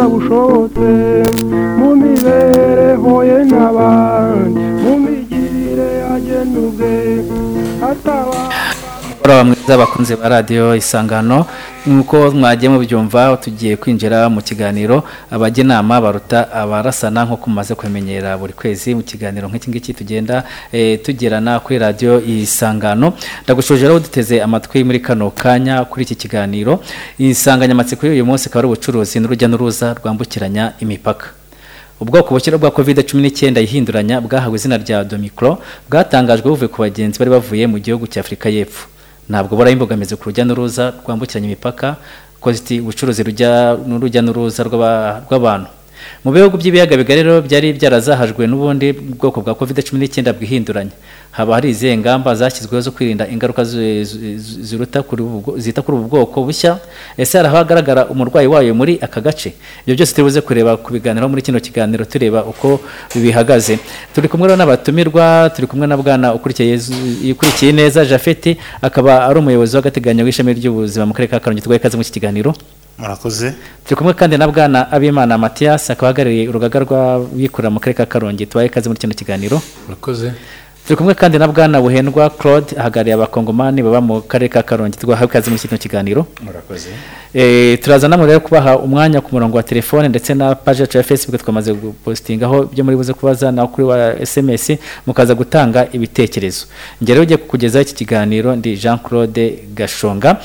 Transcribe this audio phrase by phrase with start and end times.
[0.00, 0.88] bushobotse
[1.78, 6.94] mu mibereho ye n'abandi mu migirire agena ubwe
[7.90, 8.36] ataba
[9.44, 11.46] mwiza abakunzi ba radiyo isangano
[11.86, 15.02] nk'uko mwagiye mubyumva tugiye kwinjira mu kiganiro.
[15.30, 21.02] Abajya inama baruta abarasana nk'uko mumaze kubimenyera buri kwezi mu kiganiro nk'iki ngiki tugenda eh,
[21.02, 23.12] tugirana kuri radiyo isangano.
[23.44, 26.78] Ndagushoje rero duteze amatwi muri kano kanya kuri iki kiganiro.
[27.18, 31.26] Insanganyamatsiko y'uyu munsi akaba ari ubucuruzi n'urujya n'uruza rwambukiranya imipaka.
[32.00, 35.58] Ubwoko bushyira bwa covid cumi n'icyenda ihinduranya bwahawe izina rya domicro
[35.90, 38.86] bwatangajwe buvuye ku bagenzi bari bavuye mu gihugu cya afurika y'epfo.
[39.30, 41.96] Ntabwo buraho imbogamizi ku rujya n'uruza rwambukiranya imipaka
[42.52, 45.68] ziti ubucuruzi rujya n'urujya n'uruza rw'aba- rw'abantu.
[46.26, 50.90] Mu bihugu by'ibiyaga bigari rero byari byarazahajwe n'ubundi bwoko bwa covid cumi n'icyenda bwihinduranya
[51.32, 55.00] haba hari izihe ngamba zashyizweho zo kwirinda ingaruka zi- zi- zi- ziruta
[55.56, 56.76] zita kuri ubu bwoko bushya?
[57.16, 59.52] Ese hari ahagaragara umurwayi wayo muri aka gace?
[59.88, 62.80] Ibyo byose turi buze kureba ku biganiro muri kino kiganiro tureba uko
[63.16, 63.78] bihagaze.
[64.14, 70.52] Turi kumwe n'abatumirwa turi kumwe na bwana ukurikiye neza Jafeti akaba ari umuyobozi w'agateganyo w'ishami
[70.52, 71.62] ry'ubuzima mu karere ka Karongi.
[71.64, 72.52] Twaye ikaze muri iki kiganiro.
[72.98, 73.54] Murakoze.
[73.88, 78.44] Turi kumwe kandi na bwana abimana matiyasi akaba ahagarariye urugaga rw'abikorera mu karere ka karongi.
[78.46, 79.56] Tubaye ikaze muri kino kiganiro.
[79.88, 80.32] Murakoze.
[80.86, 84.98] Turi kumwe kandi na bwana buhendwa claude ahagarariye abakongomani baba mu karere ka karongi.
[84.98, 86.26] Tubaha ikaze muri kino kiganiro.
[86.42, 86.88] Murakoze.
[87.34, 91.02] Eh, turaza namwe rero kubaha umwanya ku murongo wa telefone ndetse na page yacu ya
[91.04, 91.40] facebook.
[91.42, 94.72] Twamaze gupostingaho ibyo muri buze kubaza naho kuri wa sms
[95.06, 96.66] mukaza gutanga ibitekerezo.
[97.00, 100.36] Njye rero ugiye kukugezaho iki kiganiro ndi jean claude gashonga.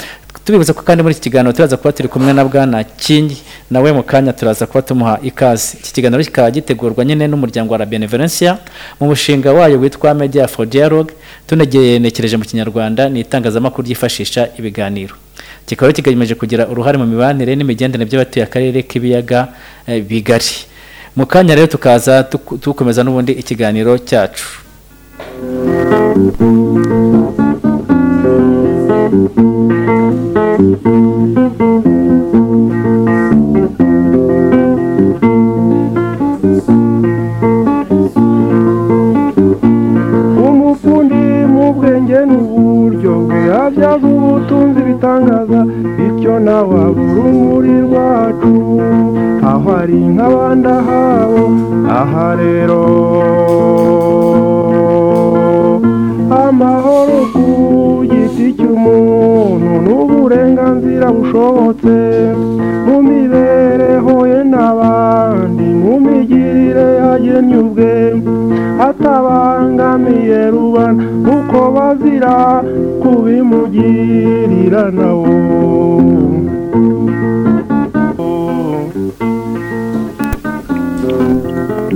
[0.47, 3.35] Tubibuze ko kandi muri iki kiganiro turaza kuba turi kumwe na bwana kingi
[3.71, 5.75] nawe mu kanya turaza kuba tumuha ikaze.
[5.79, 8.57] Iki kiganiro kikaba gitegurwa nyine n'umuryango wa benevolencia
[8.99, 11.11] mu mushinga wayo witwa media for dialogue
[11.47, 15.15] tunegenekereje mu kinyarwanda ni itangazamakuru ryifashisha ibiganiro.
[15.67, 19.47] Kikaba kigamije kugira uruhare mu mibanire n'imigendere by'abatuye akarere k'ibiyaga
[19.87, 20.63] eh, bigari.
[21.15, 22.23] Mu kanya rero tukaza
[22.63, 24.47] dukomeza n'ubundi ikiganiro cyacu.
[40.47, 41.21] Umufundi
[41.53, 45.59] mu bwenge n'uburyo bwe abyaza ubutunzi bitangaza
[45.95, 48.51] bityo nawe abura urumuri rwacu
[49.51, 51.43] aho ari nk'abandi ahabo
[51.99, 52.81] aha rero.
[56.43, 57.43] Amahoro ku
[58.37, 61.95] giti cy'umuntu n'uburenganzira bushobotse
[62.85, 67.91] mu mibereho ye n'abandi mu migirire yagennye ubwe.
[68.89, 71.03] Atabangamiye rubanda
[71.35, 72.35] uko bazira
[73.01, 75.33] kubimugirira nawo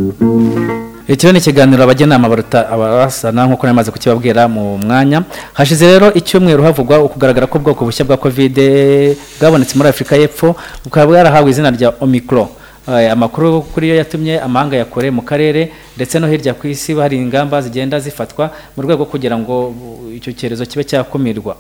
[0.08, 0.81] iki
[1.12, 5.24] rero ni ikiganiro abajyanama baruta abarasana nk'uko namaze kukibabwira mu mwanya.
[5.54, 11.06] Hashize rero icyumweru havugwa ukugaragara ko ubwoko bushya bwa kovide bwabonetse muri afurika y'epfo bukaba
[11.08, 12.50] bwarahawe izina rya omicro
[12.90, 16.94] Eh, amakuru kuri yo yatumye amahanga ya kure mu karere ndetse no hirya ku isi
[16.98, 19.70] hari ingamba zigenda zifatwa mu rwego kugira ngo
[20.18, 21.56] icyo cyorezo kibe cyakumirwa.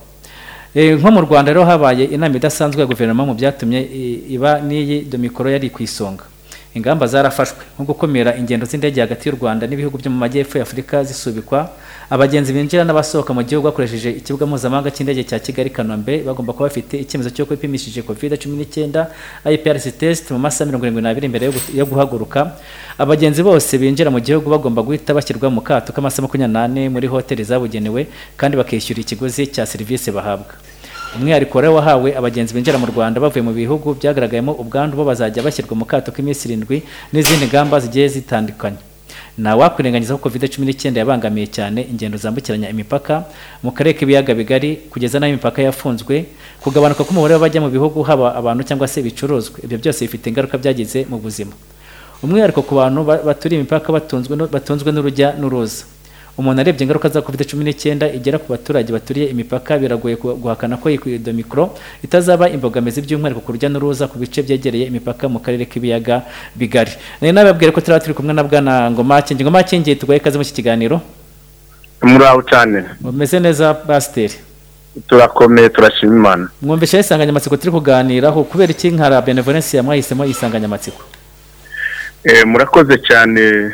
[0.73, 3.79] Eh, nko mu rwanda rero habaye inama idasanzwe ya guverinoma mu byatumye
[4.33, 6.25] iba n'iyi domikoro yari ku isonga.
[6.73, 11.03] Ingamba zarafashwe nko gukomera ingendo z'indege hagati y'u rwanda n'ibihugu byo mu majyepfo ya afurika
[11.03, 11.69] zisubikwa.
[12.09, 16.99] Abagenzi binjira n'abasohoka mu gihugu bakoresheje ikibuga mpuzamahanga cy'indege cya kigali kanombe bagomba kuba bafite
[16.99, 19.11] icyemezo cy'uko bipimishije covid cumi n'icyenda
[19.47, 22.55] iprc test mu masaha mirongo irindwi n'abiri mbere yo yo guhaguruka.
[22.97, 27.43] Abagenzi bose binjira mu gihugu bagomba guhita bashyirwa mu kato k'amasaha makumyabiri n'ane muri hoteli
[27.43, 28.07] zabugenewe
[28.39, 30.51] kandi bakishyura ikiguzi cya serivisi bahabwa
[31.15, 35.75] umwihariko rero wahawe abagenzi binjira mu rwanda bavuye mu bihugu byagaragayemo ubwandu bo bazajya bashyirwa
[35.75, 36.77] mu kato k'iminsi irindwi
[37.11, 38.79] n'izindi ngamba zigiye zitandukanye.
[39.37, 43.27] Nta wakwirengagiza ko covid cumi n'icyenda yabangamiye cyane ingendo zambukiranya imipaka
[43.63, 46.25] mu karere k'ibiyaga bigari kugeza n'aho imipaka yafunzwe
[46.63, 49.59] kugabanuka k'umubare w'abajya mu bihugu haba abantu cyangwa se ibicuruzwa.
[49.63, 51.51] Ibyo byose bifite ingaruka byagize mu buzima.
[52.23, 53.87] Umwihariko ku bantu ba- baturiye imipaka
[54.51, 55.83] batunzwe n'urujya n'uruza.
[56.41, 60.77] Umuntu arebye ingaruka za covid cumi n'icyenda igera ku baturage baturiye imipaka biragoye gu- guhakana
[60.81, 65.65] ko iyi domicro itazaba imbogamizi by'umwihariko ku rujya n'uruza ku bice byegereye imipaka mu karere
[65.69, 66.25] k'ibiyaga
[66.57, 66.91] bigari.
[67.21, 69.43] Nari nababwire ko turaba turi kumwe na bwana ngomakingi.
[69.45, 70.97] Ngomakingi tugoye ikaze muri iki kiganiro?
[72.01, 72.85] Muraho cyane.
[73.01, 74.33] Mumeze neza pasiteri
[75.07, 76.49] turakomeye turashima imana.
[76.61, 78.43] Mwumvishe insanganyamatsiko turi kuganiraho.
[78.43, 78.89] Kubera iki?
[78.91, 81.01] Nka la benevolence mwahisemo iyi nsanganyamatsiko
[82.23, 83.73] Eh, murakoze cyane.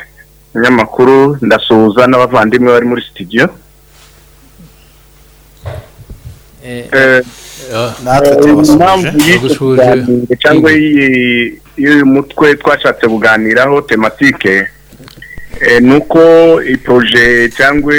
[0.57, 3.44] Abanyamakuru ndasuhuza n'abavandimwe bari muri studio.
[6.65, 6.89] Eh,
[7.68, 14.68] Eh, natwe eh, impamvu y'icyo cyangwa y'iyi y'uyu mutwe twashatse kuganiraho tematike
[15.81, 16.19] ni uko
[16.63, 17.94] iporoje cyangwa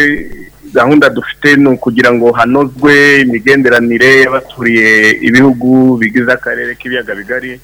[0.73, 7.61] gahunda dufite ni ukugira ngo hanozwe imigenderanire y'abaturiye ibihugu bigize akarere k'ibiyaga bigari.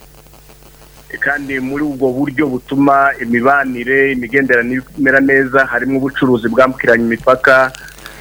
[1.19, 7.71] Kandi muri ubwo buryo butuma imibanire imigenderanire imera neza harimo ubucuruzi bwambukiranya imipaka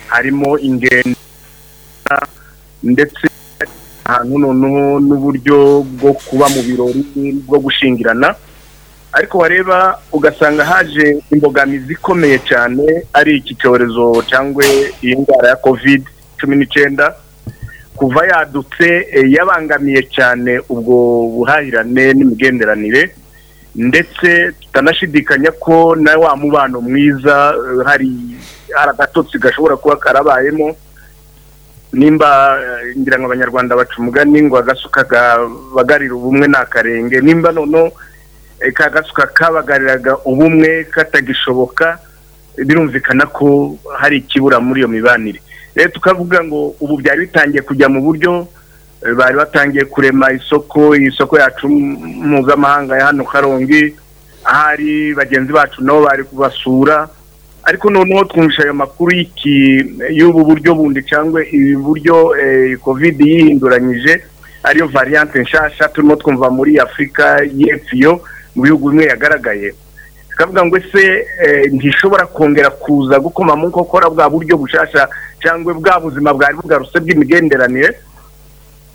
[0.08, 1.16] harimo ingendo
[2.82, 3.24] ndetse
[4.04, 7.02] ahantu noneho n'uburyo bwo kuba mu birori
[7.46, 8.34] bwo gushingirana.
[9.12, 14.64] Ariko wareba ugasanga haje imbogamizi ikomeye cyane ari iki cyorezo cyangwa
[15.02, 16.02] iyi ndwara ya covid
[16.40, 17.14] cumi n'icyenda.
[17.96, 23.14] Kuva yadutse eh, yabangamiye cyane ubwo buhahirane n'imigenderanire
[23.74, 28.10] ndetse tutanashidikanya ko na wa mubano mwiza eh, hari
[28.76, 30.76] agatotsi gashobora kuba karabayemo
[31.92, 37.92] nimba eh, ngira ngo abanyarwanda baca umugani ngo agasuka kabagarira ubumwe ni akarenge nimba noneho
[38.60, 41.98] eh, ka gasuka kabagariraga ubumwe katagishoboka
[42.66, 45.40] birumvikana ko hari ikibura muri iyo mibanire.
[45.74, 48.46] Rero tukavuga ngo ubu byari bitangiye kujya mu buryo
[49.06, 53.94] eh, bari batangiye kurema isoko iyi soko yacu mpuzamahanga ya hano karongi
[54.44, 57.08] ahari bagenzi bacu nabo bari kubasura.
[57.64, 59.10] Ariko noneho twumvisha ayo makuru
[60.10, 61.40] y'ubu buryo bundi cyangwa
[61.80, 64.20] buryo eh, covid yihinduranyije
[64.62, 68.20] ariyo variante nshasha turimo twumva muri afurika y'epfo
[68.54, 69.74] mu bihugu bimwe yagaragaye.
[70.34, 75.06] Tukavuga ngo ese eh, ntishobora kongera kuza gukoma mu nkokora bwa buryo bushasha
[75.42, 77.94] cyangwa bwa buzima bwari bugarutse bw'imigenderanire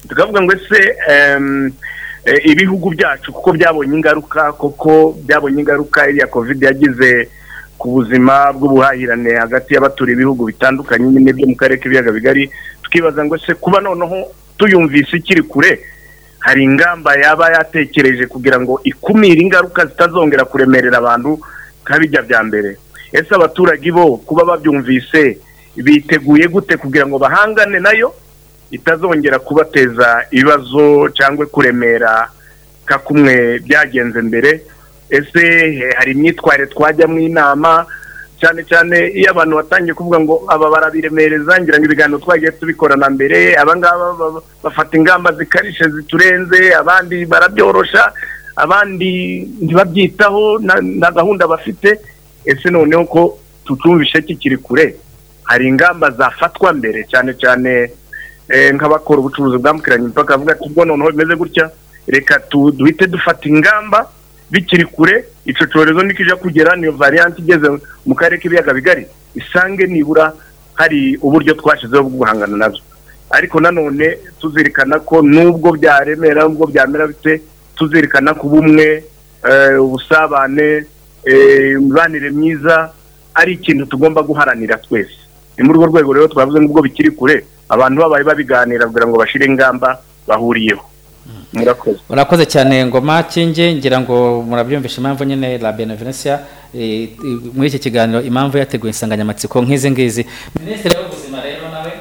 [0.10, 1.72] tukavuga ngo ese eh,
[2.44, 7.30] ibihugu byacu kuko byabonye ingaruka kuko byabonye ingaruka iriya covid yagize
[7.80, 12.52] ku buzima bw'ubuhahirane hagati y'abaturiye ibihugu bitandukanye nyine byo mu karere k'ibiyaga bigari
[12.84, 14.28] tukibaza ngo ese kuba noneho
[14.60, 15.80] tuyumvise ikiri kure
[16.40, 21.40] hari ingamba yaba yatekereje kugira ngo ikumire ingaruka zitazongera kuremerera abantu
[21.84, 22.78] nka bijya bya mbere.
[23.12, 25.38] Ese abaturage bo kuba babyumvise
[25.76, 28.14] biteguye gute kugira ngo bahangane na yo
[28.72, 32.30] itazongera kubateza ibibazo cyangwa kuremera
[32.86, 34.62] nka kumwe byagenze mbere?
[35.10, 37.86] Ese eh, hari imyitwarire twajyamo inama?
[38.40, 43.56] Cyane cyane iyo abantu batangiye kuvuga ngo aba barabiremereza ngira ngo ibiganiro twagiye tubikorana mbere
[43.60, 48.14] abangaba ba- bafata ingamba zikarishe ziturenze abandi barabyorosha
[48.56, 49.10] abandi
[49.62, 52.00] ntibabyitaho na- gahunda bafite.
[52.46, 54.96] Ese noneho ko tutumvishe kikiri kure?
[55.44, 57.92] Hari ingamba zafatwa mbere cyane cyane
[58.50, 61.70] eh, nk'abakora ubucuruzi bwambukiranya imipaka bavuga ati ubwo noneho bimeze gutya.
[62.08, 64.10] Reka duhite dufata ingamba
[64.51, 67.68] bikiri kure icyo cyorezo nikija kugera niyo variante igeze
[68.06, 69.06] mu karere k'ibiyaga bigari
[69.36, 70.34] isange nibura
[70.74, 72.81] hari uburyo twashyizeho bwo guhangana na byo
[73.30, 77.42] ariko nanone tuzirikana ko nubwo byaremera nubwo byamera bite
[77.78, 79.04] tuzirikana ku bumwe
[79.50, 80.86] eh, ubusabane
[81.25, 82.90] eh, imibanire myiza
[83.34, 85.16] ari ikintu tugomba guharanira twese.
[85.57, 89.45] Ni muri urwo rwego rero twavuze n'ubwo bikiri kure abantu babaye babiganira kugira ngo bashyire
[89.45, 90.84] ingamba bahuriyeho.
[91.54, 92.00] Murakoze.
[92.10, 92.86] Urakoze cyane.
[92.86, 96.40] Ngoma kingi ngira ngo murabyumvisha impamvu nyine la benevolencia
[96.74, 97.10] eh,
[97.56, 100.26] muri iki kiganiro impamvu yateguye insanganyamatsiko nk'izi ngizi.
[100.60, 101.92] Minisitiri w'ubuzima rero nawe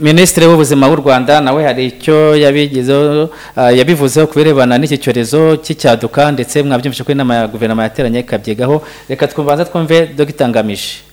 [0.00, 6.32] minisitiri w'ubuzima w'u rwanda nawe hari icyo yabigezeho ah, yabivuzeho ku birebana n'iki cyorezo cy'icyaduka
[6.32, 8.82] ndetse mwabyumvishe ko inama ya guverinoma yateranye ikabyigaho.
[9.08, 11.04] Reka twumvanze twumve dogita ngamije.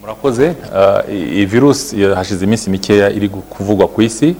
[0.00, 0.52] Murakoze.
[0.74, 4.34] Ah, iyi virusi ya- hashize iminsi mikeya iri kuvugwa ku isi.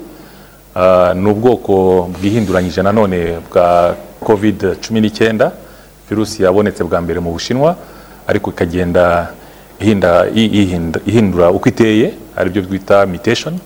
[1.15, 5.53] Ni ubwoko bwihinduranyije nanone bwa covid cumi n'icyenda.
[6.09, 7.77] Virusi yabonetse bwa mbere mu bushinwa
[8.27, 9.29] ariko ikagenda
[11.07, 13.59] ihindura uko iteye ari byo twita mutation.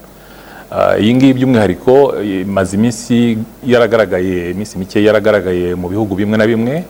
[0.70, 6.84] Ah, iyi ngiyi by'umwihariko imaze iminsi yaragaragaye iminsi mike yaragaragaye mu bihugu bimwe na bimwe.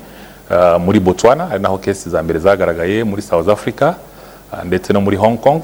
[0.51, 3.95] Ah, muri botswana ari naho kesi za mbere zagaragaye muri south africa
[4.65, 5.63] ndetse no muri hong kong.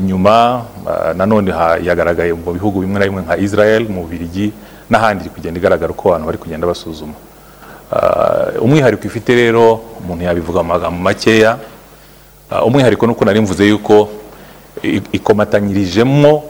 [0.00, 1.50] Nyuma ah, nanone
[1.82, 4.52] yagaragaye mu bihugu bimwe na bimwe nka israel mu bubiligi
[4.90, 7.14] n'ahandi iri kugenda igaragara uko abantu bari kugenda basuzuma.
[7.92, 11.58] Ah, umwihariko ifite rero umuntu yabivuga mu magambo makeya.
[12.50, 14.08] Ah, umwihariko nuko nari mvuze yuko
[15.12, 16.44] ikomatanyirijemo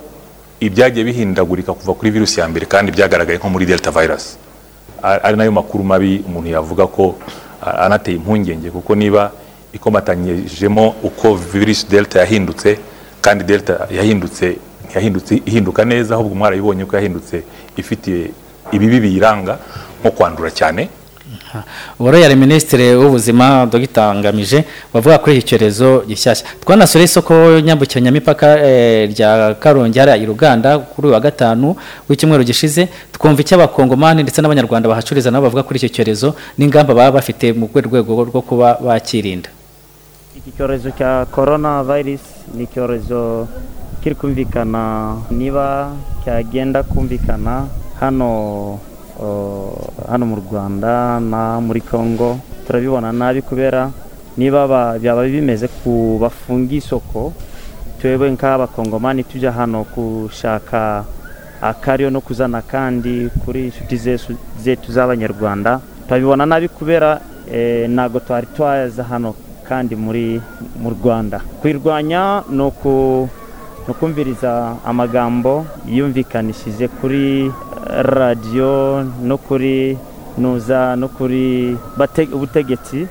[0.61, 4.37] ibyagiye bihindagurika kuva kuri virusi ya mbere kandi byagaragaye nko muri delta virus.
[5.03, 7.15] Ari na yo makuru mabi umuntu yavuga ko
[7.62, 9.31] anateye impungenge kuko niba
[9.73, 12.79] ikomatanyijemo uko virusi delta yahindutse
[13.26, 14.47] kandi delta yahindutse
[14.87, 17.37] ntiyahindutse ihinduka neza ahubwo mwarayibonye ko yahindutse
[17.76, 18.30] ifite
[18.76, 19.59] ibibi biyiranga
[20.00, 20.83] nko kwandura cyane.
[21.99, 24.59] Ubu rero yari minisitiri w'ubuzima dogita ngamije
[24.95, 26.47] bavuga kuri iki cyorezo gishyashya.
[26.62, 27.35] Twanasura isoko
[27.66, 31.76] nyambukiranyamipaka eh, rya karongi hariya i ruganda kuri uyu wa gatanu
[32.09, 32.88] w'icyumweru gishize.
[33.12, 36.28] Twumva icyo abakongomani ndetse n'abanyarwanda bahacururiza nabo bavuga kuri icyo cyorezo
[36.59, 39.49] n'ingamba baba bafite mu rwego rwo kuba bakirinda.
[40.38, 43.49] Iki cyorezo cya korona vayirisi ni icyorezo
[44.03, 45.91] kiri kumvikana niba
[46.25, 47.67] cyagenda kumvikana
[48.00, 48.79] hano
[50.11, 53.91] hano mu rwanda na muri congo turabibona nabi kubera
[54.37, 57.33] niba ba- byaba bimeze ku bafunga isoko
[57.99, 61.05] twebwe nk'abakongomani tujya hano gushaka
[61.62, 63.97] akaryo no kuzana kandi kuri inshuti
[64.61, 65.81] zetu z'abanyarwanda.
[66.05, 67.17] Turabibona nabi kubera
[67.49, 69.33] eh, ntabwo twari twaza hano
[69.68, 70.40] kandi muri
[70.80, 71.40] mu rwanda.
[71.61, 73.28] Kwirwanya ni uku
[73.87, 77.50] ni ukumviriza amagambo yumvikanishije kuri
[78.02, 79.99] radiyo no kuri
[80.38, 81.76] nuza no kuri
[82.35, 83.06] ubutegetsi.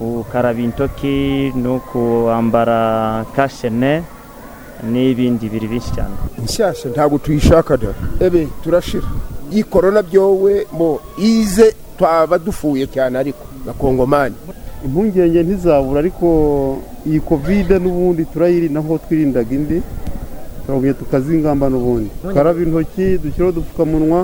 [0.00, 4.02] Gukaraba intoki no kwambara kashene
[4.84, 6.14] n'ibindi biri byinshi cyane.
[6.44, 7.88] Nshyashya ntabwo tuyishaka da
[8.20, 9.08] ebe turashira.
[9.52, 14.34] Iyi korona byowe mo ize twaba dufuye cyane ariko na kongomani.
[14.84, 16.26] Impungenge ntizabura ariko
[17.08, 19.78] iyi kovide n'ubundi turayirinda nk'uko twirindaga indi
[20.66, 22.10] turagumya tukazingamba n'ubundi.
[22.34, 24.20] Karaba intoki dushyiraho udupfukamunwa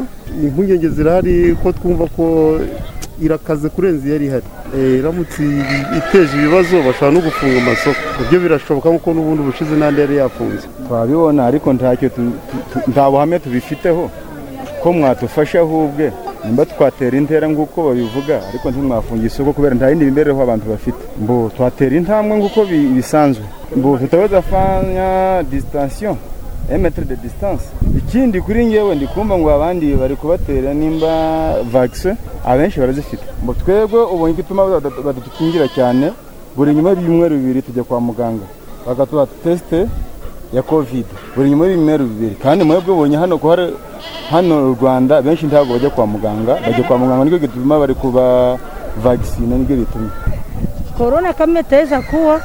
[0.47, 2.25] impungenge zirahari ko twumva ko
[3.25, 4.49] irakaze kurenza iyari ihari.
[4.77, 5.39] Eh, iramutse
[5.99, 8.01] iteje ibibazo bashobora no gufunga amasoko.
[8.23, 10.67] Ibyo birashoboka nk'uko n'ubundi ubushize n'andi yari yafunze.
[10.87, 11.69] Twabibona ariko
[12.91, 14.11] nta buhamya tubifiteho.
[14.83, 16.05] Ko mwatufasha ahubwe
[16.45, 21.03] nimba twatera intera nk'uko babivuga ariko ntimwafunga isoko kubera nta yindi mibereho abantu bafite.
[21.23, 23.45] Mbo twatera intambwe nk'uko bi- bisanzwe.
[23.77, 26.17] Mbo tutaweza fanya distansiyo
[26.71, 27.65] emetre de distance.
[27.99, 31.13] Ikindi kuri ngewe ndi kumva ngo abandi bari kubatera nimba
[31.73, 33.25] vaccine abenshi barazifite.
[33.43, 36.13] Mbo twebwe ubonye badatu- badukingira cyane
[36.57, 38.47] buri nyuma y'ibyumweru bibiri tujya kwa muganga.
[38.87, 39.87] Bakaduha tesite
[40.53, 41.07] ya covid.
[41.37, 42.35] Buri nyuma y'ibyumweru bibiri.
[42.43, 43.67] Kandi mwebwe ubonye hano ko hari
[44.31, 46.55] hano mu rwanda benshi ntabwo bajya kwa muganga.
[46.67, 48.59] Bajya kwa muganga nicyo gituma bari kuba
[49.03, 50.11] vagisine nicyo bituma
[50.99, 52.41] korona kama teza kuwa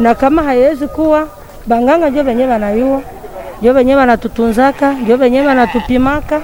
[0.00, 1.26] na kama haiwezi kuwa
[1.66, 3.00] banganga ndio wenyewe wanayua
[3.60, 6.40] ndio wenyewe wanatutunzaka ndio wenyewe wanatupimaka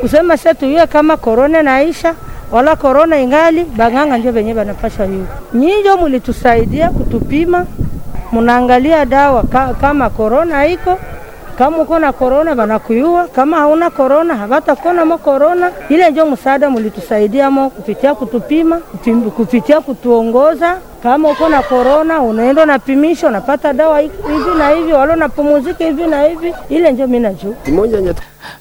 [0.00, 2.14] kusema sasa tuyue kama korona naisha
[2.52, 7.66] wala korona ingali banganga ndio wenyewe wanapasha yua nyinyi ndio mlitusaidia kutupima
[8.32, 10.98] mnaangalia dawa ka, kama korona iko
[11.60, 15.70] kama uko na korona banakuyua, kama hauna korona habatakuona mo korona.
[15.88, 18.80] Ile njo msaada mlitusaidia mo kupitia kutupima,
[19.36, 20.78] kupitia kutuongoza.
[21.02, 24.14] Kama uko na korona unaenda unapimisha, unapata dawa hivi
[24.58, 26.54] na hivi, wala unapumuzika hivi na hivi.
[26.68, 27.54] Ile ndio mimi najua.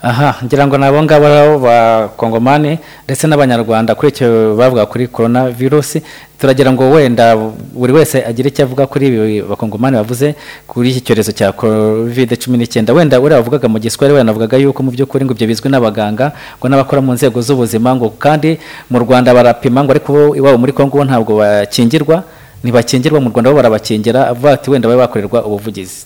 [0.02, 6.04] aha ngira ngo nabonga ba bakongomani ndetse n'abanyarwanda kuri icyo bavuga kuri corona virusi
[6.40, 7.36] turagira ngo wenda
[7.74, 10.36] buri wese agire icyo avuga kuri ibi bakongomani bavuze
[10.68, 14.84] kuri iki cyorezo cya covid cumi n'icyenda wenda uriya wavugaga mu giswahili wenda navugaga yuko
[14.84, 18.60] mu by'ukuri ngo ibyo bizwi n'abaganga ngo n'abakora mu nzego z'ubuzima ngo kandi
[18.92, 22.24] mu rwanda barapima ngo ariko bo iwabo muri kongo ntabwo bakingirwa
[22.64, 26.06] ntibakingirwa mu rwanda bo barabakingira avuga ati wenda babe bakorerwa ubuvugizi.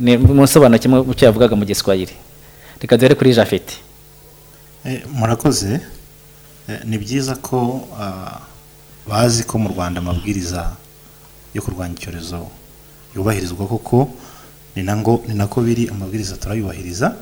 [0.00, 2.12] Ni mu nsobanuro kimwe mu cyo yavugaga mu giswahili.
[2.80, 3.76] Reka duhere kuri jafeti
[4.84, 5.80] Eh, murakoze.
[6.68, 8.40] Eh, ni byiza ko ah,
[9.08, 10.72] bazi ko mu rwanda amabwiriza
[11.54, 12.46] yo kurwanya icyorezo
[13.16, 14.08] yubahirizwa koko
[14.76, 14.82] ni
[15.34, 17.12] nako biri amabwiriza turayubahiriza.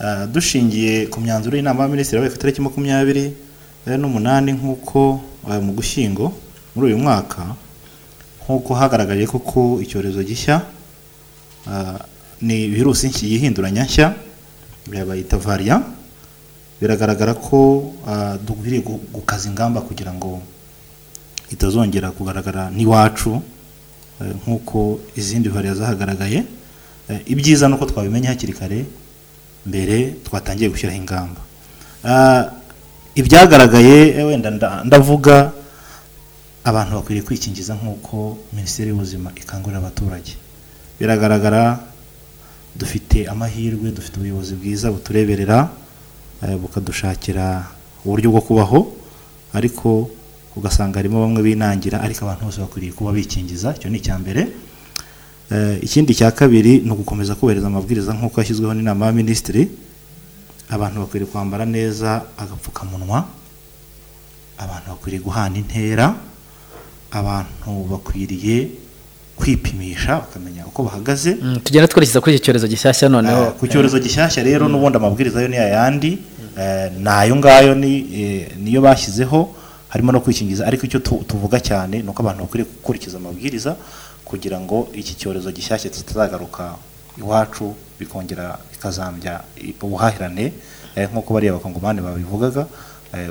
[0.00, 3.24] Ah, dushingiye ku myanzuro y'inama y'abaminisitiri yabaye ku itariki makumyabiri
[3.86, 5.20] eh, n'umunani nk'uko
[5.64, 6.32] mu gushyingo
[6.76, 7.56] muri uyu mwaka
[8.48, 10.64] nk'uko hagaragaye koko icyorezo gishya
[11.68, 12.00] ah,
[12.40, 14.14] ni virusi nshya yihinduranya nshya
[14.88, 15.84] bayita variant
[16.80, 20.40] biragaragara ko ah, dukwiriye gu- gukaza ingamba kugira ngo
[21.52, 23.42] itazongera kugaragara n'iwacu
[24.20, 26.44] eh, nk'uko izindi variant zahagaragaye.
[27.24, 28.84] Ibyiza ni uko twabimenya hakiri kare
[29.64, 31.40] mbere twatangiye gushyiraho ingamba.
[33.14, 35.52] Ibyagaragaye wenda nda- ndavuga
[36.68, 40.32] abantu bakwiriye kwikingiza nk'uko minisiteri y'ubuzima ikangurira abaturage.
[41.00, 41.80] Biragaragara
[42.76, 45.68] dufite amahirwe dufite ubuyobozi bwiza butureberera
[46.42, 47.64] eh, bukadushakira
[48.04, 48.78] uburyo bwo kubaho
[49.54, 50.10] ariko
[50.56, 54.42] ugasanga harimo bamwe binangira ariko abantu bose bakwiriye kuba bikingiza icyo ni icya mbere.
[55.50, 59.62] Eh, ikindi cya kabiri ni ugukomeza kubahiriza amabwiriza nk'uko yashyizweho n'inama y'abaminisitiri
[60.68, 63.24] abantu bakwiriye kwambara neza agapfukamunwa
[64.60, 66.06] abantu bakwiriye guhana intera
[67.10, 68.68] abantu bakwiriye
[69.36, 71.32] kwipimisha bakamenya uko bahagaze.
[71.64, 73.42] Tugenda twerekeza kuri iki cyorezo gishyashya noneho.
[73.44, 76.18] Eh, ku cyorezo gishyashya rero n'ubundi amabwiriza yo ni ayandi.
[76.58, 79.54] Eh, ni ayo ngayo eh, niyo bashyizeho.
[79.88, 80.66] Harimo no kwikingiza.
[80.66, 83.76] Ariko icyo tu- tuvuga cyane ni uko abantu bakwiriye gukurikiza amabwiriza
[84.24, 86.74] kugira ngo iki cyorezo gishyashya kitazagaruka
[87.18, 89.40] iwacu bikongera bikazambya
[89.82, 90.52] ubuhahirane.
[90.98, 92.66] Nk'uko bariya bakongomani babivugaga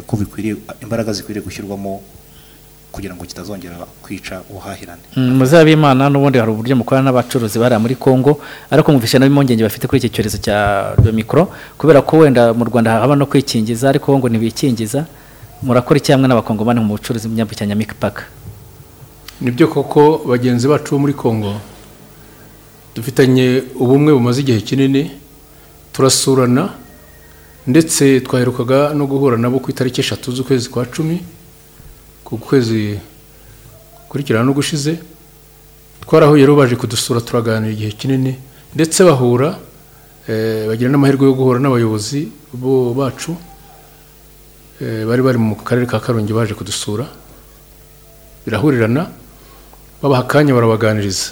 [0.07, 2.01] ko bikwiriye imbaraga zikwiriye gushyirwamo
[2.97, 5.01] kugira ngo kitazongera kwica ubuhahirane.
[5.15, 8.41] Muzabimana n'ubundi hari uburyo mukorana n'abacuruzi bariya muri congo
[8.73, 10.57] ariko mwumvisha n'impungenge bafite kuri iki cyorezo cya
[11.13, 15.05] mikoro kubera ko wenda mu rwanda haba no kwikingiza ariko ngo ntibikingiza.
[15.61, 18.23] Murakora iki hamwe n'abakongomani mu bucuruzi bw'inyambukiranya mikipaka
[19.41, 21.53] ni byo koko bagenzi bacu bo muri congo
[22.95, 25.11] dufitanye ubumwe bumaze igihe kinini
[25.93, 26.69] turasurana
[27.67, 31.21] ndetse twaherukaga no guhura nabo ku itariki eshatu z'ukwezi kwa cumi
[32.27, 32.99] ku kwezi
[34.11, 34.99] kurikirana no gushize
[36.03, 38.35] twarahuye rero baje kudusura turaganira igihe kinini
[38.75, 39.55] ndetse bahura
[40.27, 43.31] eh, bagira n'amahirwe yo guhura n'abayobozi bo bacu
[44.83, 47.07] eh, bari bari mu karere ka karongi baje kudusura
[48.45, 49.11] birahurirana
[50.01, 51.31] babaha akanya barabaganiriza.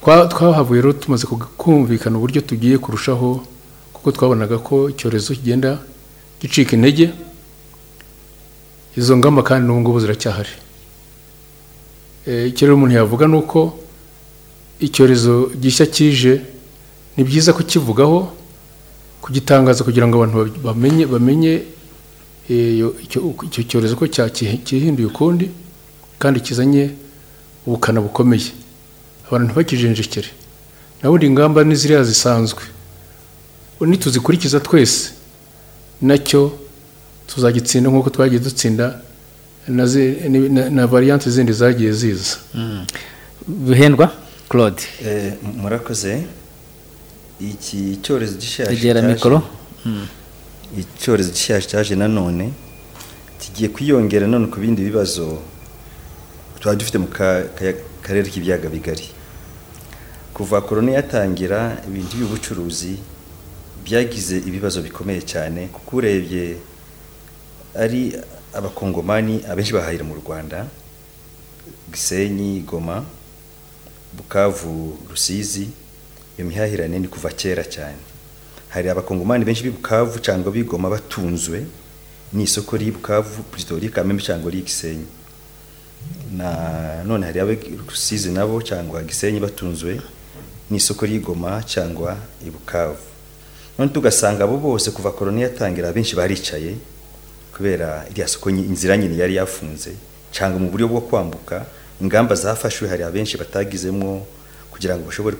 [0.00, 1.26] Twa- twahavuye rero tumaze
[1.58, 3.42] kumvikana uburyo tugiye kurushaho
[3.92, 5.78] kuko twabonaga ko icyorezo kigenda
[6.40, 7.10] gicika intege
[8.98, 10.50] izo ngamba kandi n'ubu ngubu ziracyahari.
[12.26, 13.78] Eh, icyo rero umuntu yavuga ni uko
[14.80, 16.32] icyorezo gishya kije
[17.16, 18.18] ni byiza kukivugaho
[19.22, 20.36] kugitangaza kugira ngo abantu
[20.66, 21.52] bamenye bamenye
[22.50, 24.04] eh, icyo cyorezo ko
[24.66, 25.46] kihinduye ukundi
[26.18, 26.90] kandi kizanye
[27.66, 28.50] ubukana bukomeye.
[29.26, 30.30] Abantu ntibakijenjekere.
[31.02, 32.62] Naho ingamba ni ziriya zisanzwe.
[33.80, 35.12] Nituzikurikiza twese.
[36.02, 36.67] Nacyo
[37.28, 39.00] tuzagitsinda nk'uko twagiye dutsinda
[39.68, 42.36] na, variante zindi zagiye ziza.
[43.46, 44.06] Bihendwa
[44.48, 44.82] claude.
[45.04, 45.32] Eh,
[45.62, 46.24] murakoze.
[47.40, 49.42] Iki cyorezo gishyashya egera cyaje- mikoro.
[50.78, 52.50] Icyorezo gishyashya cyaje nanone
[53.40, 55.38] kigiye kwiyongera none ku bindi bibazo
[56.60, 59.06] twari dufite mu ka- ka- karere k'ibiyaga bigari.
[60.34, 62.96] Kuva korona yatangira ibintu by'ubucuruzi
[63.84, 65.68] byagize ibibazo bikomeye cyane.
[65.72, 66.56] Kuko urebye
[67.78, 68.12] ari
[68.54, 70.66] abakongomani abenshi bahahira mu rwanda
[71.92, 73.04] gisenyi goma
[74.16, 75.68] bukavu rusizi
[76.38, 77.98] iyo mihahirane ni kuva kera cyane.
[78.68, 81.66] Hari abakongomani benshi b'i bukavu cyangwa bigoma batunzwe
[82.32, 85.06] n'isoko ry'i bukavu puritori kamembe cyangwa ry'i gisenyi.
[86.36, 87.54] Na none hari abe
[87.88, 90.00] rusizi nabo cyangwa gisenyi batunzwe
[90.70, 93.02] n'isoko ry'igoma cyangwa i bukavu.
[93.78, 96.74] None tugasanga abo bose kuva korona yatangira abenshi baricaye.
[97.58, 99.90] Kubera iriya soko inzira nyine yari yafunze
[100.30, 101.66] cyangwa mu buryo bwo kwambuka
[102.00, 104.22] ingamba zafashwe hari abenshi batagizemo
[104.70, 105.36] kugira ngo bashobore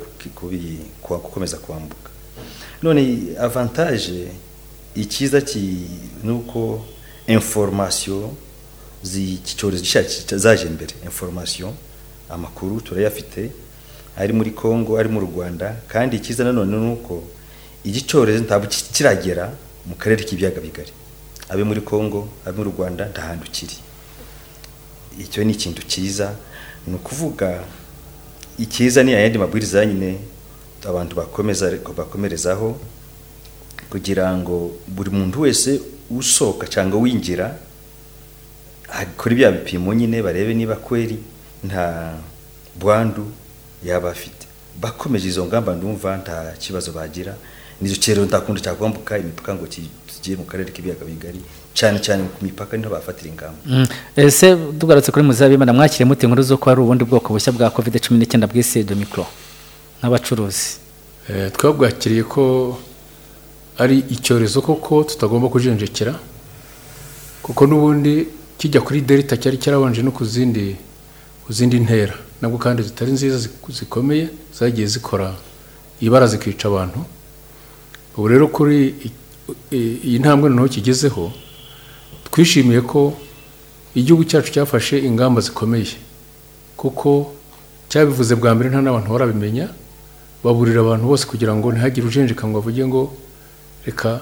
[1.03, 2.11] gukomeza kwambuka.
[2.83, 3.03] None
[3.39, 4.29] avantage
[4.95, 5.87] icyiza ki-
[6.25, 6.83] ni uko
[7.27, 8.35] information
[9.03, 9.85] z'iki cyorezo
[10.37, 11.71] zaje imbere information
[12.29, 13.51] amakuru turayafite
[14.17, 17.23] ari muri Congo ari mu Rwanda kandi icyiza nanone ni uko
[17.85, 19.55] iki cyorezo ntabwo ki- kiragera
[19.87, 20.91] mu karere k'ibiyaga bigari.
[21.49, 23.77] Abe muri Congo abe mu Rwanda ndahantu kiri.
[25.19, 26.35] Icyo ni ikintu cyiza.
[26.87, 27.65] Ni ukuvuga
[28.59, 30.19] icyiza ni ayandi mabwiriza nyine
[30.85, 31.17] abantu
[31.97, 32.79] bakomerezaho
[33.91, 35.81] kugira ngo buri muntu wese
[36.11, 37.57] usohoka cyangwa winjira
[38.89, 41.19] akora ibya bipimo nyine barebe niba kweri
[41.65, 42.15] nta
[42.79, 43.27] bwandu
[43.85, 44.47] yaba afite.
[44.81, 47.35] Bakomeje izo ngamba ndumva nta kibazo bagira.
[47.81, 49.67] Nizo rero ndakunda cyakwambuka imipaka ngo
[50.19, 51.39] kigiye mu karere k'ibiyaga bigari
[51.79, 53.59] cyane cyane ku mipaka ni ho bafatira ingamba.
[53.67, 53.87] Mm.
[54.19, 58.19] ese tugarutse kuri muzabimana mwakire mute inkuru z'uko hari ubundi bwoko bushya bwa covid cumi
[58.19, 58.83] n'icyenda bw'isi?
[58.85, 59.27] De mikoro
[60.03, 60.87] nk'abacuruzi
[61.31, 62.43] Eh, twabwakiriye ko
[63.79, 66.15] ari icyorezo koko tutagomba kujenjekera
[67.45, 68.27] kuko n'ubundi
[68.59, 70.77] kijya kuri delta cyari cyarabanje no ku zindi
[71.45, 72.15] ku zindi ntera.
[72.41, 75.35] Nabwo kandi zitari nziza zik- zikomeye zagiye zikora
[76.01, 77.05] ibara zikica abantu.
[78.17, 78.95] Ubu rero kuri
[79.73, 81.33] iyi ntambwe noneho kigezeho
[82.31, 83.15] twishimiye ko
[83.95, 85.97] igihugu cyacu cyafashe ingamba zikomeye.
[86.77, 87.33] Kuko
[87.89, 89.67] cyabivuze bwa mbere nta n'abantu barabimenya
[90.45, 93.03] baburira abantu bose kugira ngo ntihagire ujenjeka ngo avuge ngo
[93.87, 94.21] reka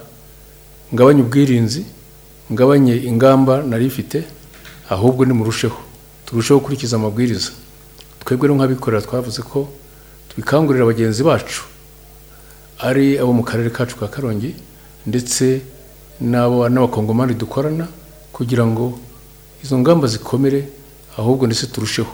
[0.95, 1.83] ngabanye ubwirinzi
[2.53, 4.25] ngabanye ingamba nari ifite
[4.89, 5.77] ahubwo nimurusheho.
[6.27, 7.51] Turusheho gukurikiza amabwiriza.
[8.23, 9.69] Twebwe nk'abikorera twavuze ko
[10.31, 11.63] tubikangurira bagenzi bacu
[12.79, 14.55] ari abo mu karere kacu ka karongi
[15.07, 15.61] ndetse
[16.21, 17.87] n'abakongomani dukorana
[18.33, 18.99] kugira ngo
[19.65, 20.69] izo ngamba zikomere
[21.19, 22.13] ahubwo ndetse turusheho.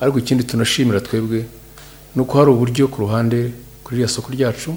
[0.00, 1.44] Ariko ikindi tunashimira twebwe
[2.16, 3.52] ni uko hari uburyo ku ruhande
[3.84, 4.74] kuri iriya soko ryacu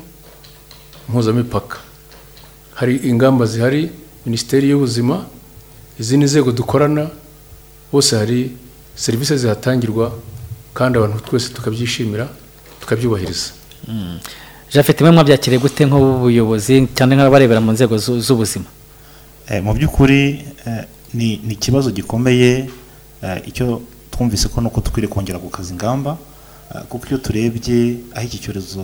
[1.10, 1.78] mpuzamipaka.
[2.76, 3.90] Hari ingamba zihari
[4.26, 5.26] minisiteri y'ubuzima
[6.00, 7.10] izindi nzego dukorana
[7.92, 8.52] bose hari
[8.96, 10.12] serivisi zihatangirwa
[10.74, 12.28] kandi abantu twese tukabyishimira
[12.80, 13.50] tukabyubahiriza.
[14.74, 18.66] Jafite imwe mwabyakiriye gute nk'ubuyobozi cyane nk'abarebera mu nzego zu- z'ubuzima?
[19.50, 22.70] Eh, mu by'ukuri eh, ni ikibazo gikomeye
[23.24, 26.18] eh, icyo twumvise ko nuko dukwiriye kongera gukaza ingamba
[26.90, 28.84] kuko iyo turebye aho iki cyorezo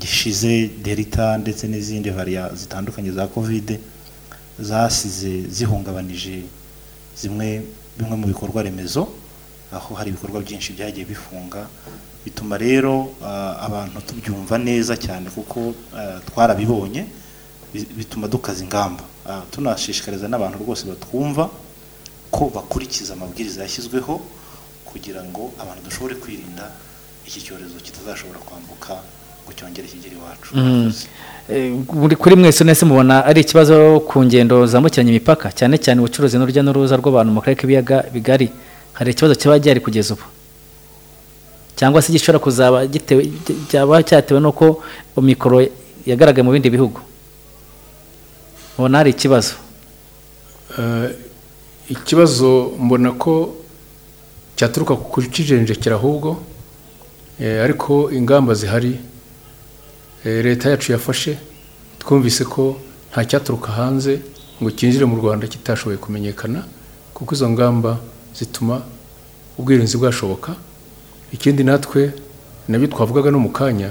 [0.00, 3.80] gishize delita ndetse n'izindi variya zitandukanye za kovide
[4.60, 6.42] zasize zihungabanije
[7.20, 7.62] zimwe
[7.98, 9.08] bimwe mu bikorwa remezo
[9.72, 11.66] aho hari ibikorwa byinshi byagiye bifunga
[12.24, 17.04] bituma rero ah, abantu tubyumva neza cyane kuko ah, twarabibonye
[17.74, 19.04] bi- bituma dukaza ingamba.
[19.28, 21.50] Ah, tunashishikariza n'abantu rwose batwumva
[22.30, 24.20] ko bakurikiza amabwiriza yashyizweho
[24.84, 26.64] kugira ngo abantu dushobore kwirinda
[27.26, 28.92] iki cyorezo kitazashobora kwambuka
[29.44, 30.56] ngo cyongere kigere iwacu.
[30.56, 30.92] Mm.
[31.48, 35.52] Eh, kuri mwese nese mubona ari ikibazo ku ngendo zambukiranya imipaka?
[35.52, 38.48] Cyane cyane ubucuruzi n'urujya n'uruza rw'abantu mu karere k'ibiyaga bigari.
[38.92, 40.24] Hari ikibazo kiba gihari kugeza ubu?
[41.78, 43.22] Cyangwa se gishobora kuzaba gitewe
[43.70, 44.82] cyaba cyatewe n'uko
[45.22, 45.62] mikoro
[46.06, 46.98] yagaragaye mu bindi bihugu.
[48.76, 49.54] Mubona hari ikibazo?
[50.78, 51.10] Eh,
[51.88, 53.54] ikibazo mbona ko
[54.56, 56.42] cyaturuka ku kukijenjekera ahubwo
[57.40, 58.98] eh, ariko ingamba zihari
[60.24, 61.38] eh, leta yacu yafashe
[61.98, 62.76] twumvise ko
[63.10, 64.20] nta cyaturuka hanze
[64.62, 66.66] ngo cyinjire mu rwanda kitashoboye kumenyekana
[67.14, 67.98] kuko izo ngamba
[68.34, 68.82] zituma
[69.58, 70.54] ubwirinzi bwashoboka.
[71.32, 72.12] Ikindi natwe
[72.68, 73.90] na byo twavugaga no mu kanya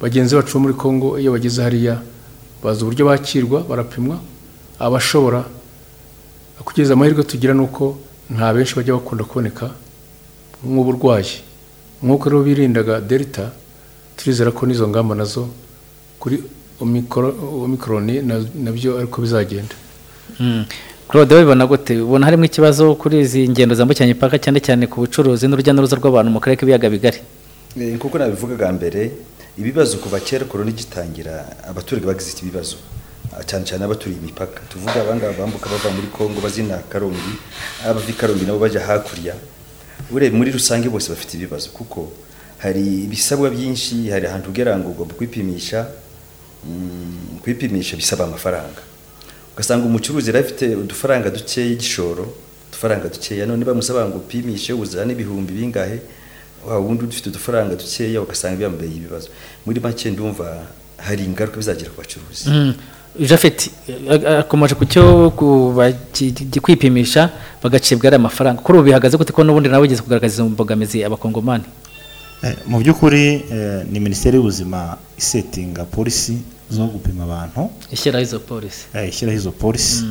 [0.00, 2.00] bagenzi bacu bo muri congo iyo bageze hariya
[2.62, 4.18] bazi uburyo bakirwa barapimwa
[4.78, 5.44] abashobora.
[6.64, 7.98] Kugeza amahirwe tugira ni uko
[8.30, 9.70] nta benshi bajya bakunda kuboneka
[10.66, 11.42] nk'uburwayi.
[12.02, 13.50] Nk'uko rero birindaga delita
[14.16, 15.48] turizera ko n'izo ngamba na zo
[16.20, 16.42] kuri
[16.80, 17.34] omikoro-
[17.64, 19.74] omikoroni na- na byo ariko bizagenda.
[20.40, 20.64] Mm.
[21.08, 22.00] Claude wabibona gute?
[22.00, 26.30] Ubona harimo ikibazo kuri izi ngendo zambukiranya imipaka cyane cyane ku bucuruzi n'urujya n'uruza rw'abantu
[26.32, 27.18] mu karere k'ibiyaga bigari?
[27.80, 29.00] Eh, nk'uko nabivugaga mbere
[29.56, 31.34] ibibazo kuva kera korona igitangira
[31.70, 32.76] abaturage bagize ibibazo.
[33.32, 37.32] Ah, cyane cyane abaturiye imipaka tuvuga abangaba bambuka bava muri Kongo bazina Karongi
[37.88, 39.34] abava Karongi nabo bajya hakurya.
[40.12, 42.12] Urebye muri rusange bose bafite ibibazo kuko
[42.60, 45.88] hari ibisabwa byinshi hari ahantu ugera ngo ugomba kwipimisha
[46.68, 48.80] mm, kwipimisha bisaba amafaranga.
[49.58, 52.24] Ugasanga umucuruzi yari afite udufaranga dukeya igishoro
[52.68, 53.46] udufaranga dukeya.
[53.46, 55.98] None bamusaba ngo upimishe uzane ibihumbi bingahe
[56.68, 59.28] wa wundi ufite udufaranga dukeya ugasanga byambaye ibibazo.
[59.66, 60.46] Muri make ndumva
[60.96, 62.44] hari ingaruka bizagira ku bacuruzi.
[62.50, 62.74] Mm.
[63.20, 65.32] Japhet eh, akomeje ku cyo
[66.62, 67.30] kwipimisha
[67.62, 68.62] bagacibwa ari amafaranga.
[68.62, 71.64] Kuri ubu bihagaze gute ko n'ubundi nawe ugeze kugaragaza izo mbogamizi abakongomani?
[72.44, 76.38] Eh, mu by'ukuri eh, ni minisiteri y'ubuzima isetinga polisi
[76.70, 77.70] zo gupima abantu.
[77.92, 80.04] Ishyiraho izo polisi eh, ishyiraho izo polisi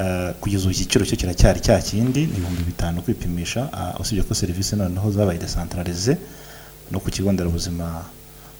[0.00, 3.68] Eh, kugeza ubu igiciro cyo kiracyari cya kindi ni ibihumbi bitanu kwipimisha.
[3.72, 6.16] Ah, usibye ko serivisi noneho zabaye desantararize
[6.90, 8.04] no ku kigo nderabuzima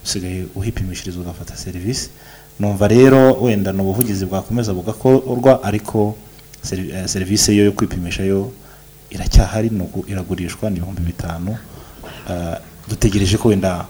[0.04, 2.10] usigaye uhipimishiriza ugafata serivisi
[2.60, 6.16] numva rero wenda ni ubuvugizi bwakomeza bugakorwa ariko
[6.64, 8.52] seri- eh, serivisi yo yo kwipimisha yo
[9.10, 9.70] iracyahari
[10.08, 11.56] iragurishwa ni ibihumbi bitanu.
[12.88, 13.86] Dutegereje ko wenda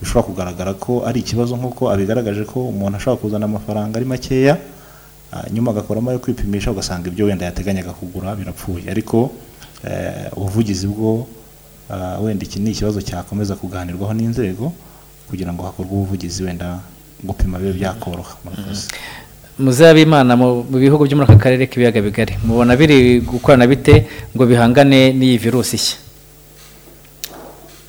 [0.00, 4.54] bishobora kugaragara ko ari ikibazo nk'uko abigaragaje ko umuntu ashobora kuzana amafaranga ari makeya
[5.32, 8.86] ah, nyuma agakoramo ayo kwipimisha ugasanga ibyo wenda yateganyaga kugura birapfuye.
[8.90, 9.30] Ariko
[9.84, 11.26] eh, ubuvugizi bwo
[11.90, 14.72] ah, wenda iki ni ikibazo cyakomeza kuganirwaho n'inzego
[15.28, 16.78] kugira ngo hakorwe ubuvugizi wenda
[17.22, 18.38] gupima bibe byakoroha.
[18.44, 18.88] Murakoze.
[19.58, 24.06] Muzabe imana mu mu bihugu byo muri aka karere k'ibiyaga bigari mubona biri gukorana bite
[24.30, 25.96] ngo bihangane n'iyi virusi nshya?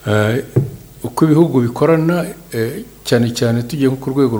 [0.09, 0.41] Eh,
[1.03, 4.35] uko ibihugu bikorana eh, cyane cyane tugiye nko ku rwego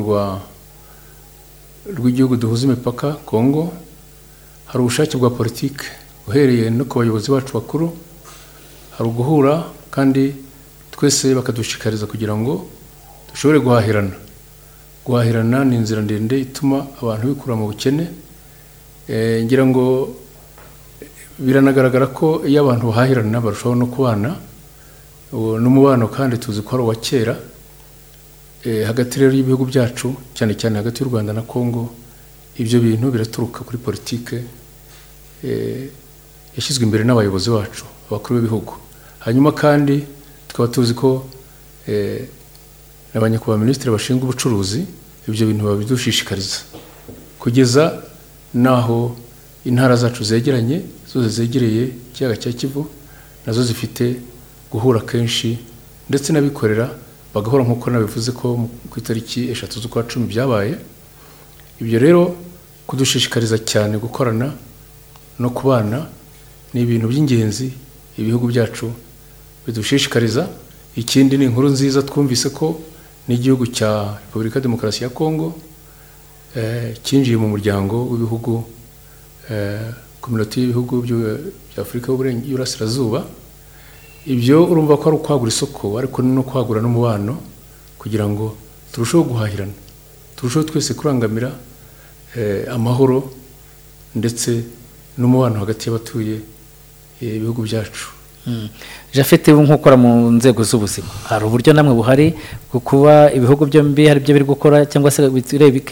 [1.97, 3.73] rw'igihugu duhuza imipaka kongo
[4.65, 5.85] hari ubushake bwa politiki
[6.27, 7.95] uhereye no ku bayobozi bacu bakuru
[8.95, 9.53] hari uguhura
[9.89, 10.35] kandi
[10.91, 12.67] twese bakadushishikariza kugira ngo
[13.31, 14.15] dushobore guhahirana.
[15.05, 18.05] Guhahirana ni inzira ndende ituma abantu bikura mu bukene
[19.09, 20.13] Eh, ngira ngo
[21.41, 24.37] biranagaragara ko iyo abantu bahahirana barushaho no kubana
[25.33, 27.35] n'umubano kandi tuzi ko ari uwa kera
[28.63, 31.95] Eh, hagati rero y'ibihugu byacu cyane cyane hagati y'u rwanda na congo
[32.59, 34.43] ibyo bintu biraturuka kuri politike
[35.47, 35.87] eh,
[36.55, 38.73] yashyizwe imbere n'abayobozi bacu abakuru b'ibihugu.
[39.23, 40.03] Hanyuma kandi
[40.47, 41.23] tukaba tuzi ko
[41.87, 42.27] eh,
[43.13, 44.83] na ba nyakubahwa minisitiri bashinzwe ubucuruzi
[45.27, 46.59] ibyo bintu babidushishikariza.
[47.39, 48.03] Kugeza
[48.53, 49.15] n'aho
[49.63, 52.91] intara zacu zegeranye zose zegereye ikiyaga cya kivu
[53.47, 54.19] na zo zifite
[54.71, 55.57] guhura kenshi
[56.09, 56.89] ndetse n'abikorera
[57.33, 60.73] bagahora nk'uko nabivuze ko ku itariki eshatu z'ukwa cumi byabaye.
[61.81, 62.21] Ibyo rero
[62.87, 64.53] kudushishikariza cyane gukorana
[65.39, 66.09] no kubana
[66.73, 67.71] ni ibintu by'ingenzi
[68.17, 68.91] ibihugu byacu
[69.65, 70.49] bidushishikariza.
[70.95, 72.81] Ikindi ni inkuru nziza twumvise ko
[73.27, 75.53] n'igihugu cya repubulika demokarasi ya kongo
[76.57, 78.65] eh, cyinjiye mu muryango w'ibihugu
[79.51, 83.21] eh, kominote y'ibihugu bya afurika y'Uburen- y'uburasirazuba
[84.29, 87.33] ibyo urumva ko ari ukwagura isoko ariko ni no kwagura n'umubano
[87.97, 88.55] kugira ngo
[88.93, 89.73] turusheho guhahirana.
[90.37, 91.51] Turusheho twese kurangamira
[92.37, 93.33] eh, amahoro
[94.15, 94.63] ndetse
[95.17, 96.35] n'umubano hagati y'abatuye
[97.21, 98.07] eh, ibihugu byacu.
[99.13, 102.27] Jafete nk'ukora mu nzego z'ubuzima hari uburyo namwe buhari
[102.71, 105.21] bwo kuba ibihugu byombi hari ibyo biri gukora cyangwa se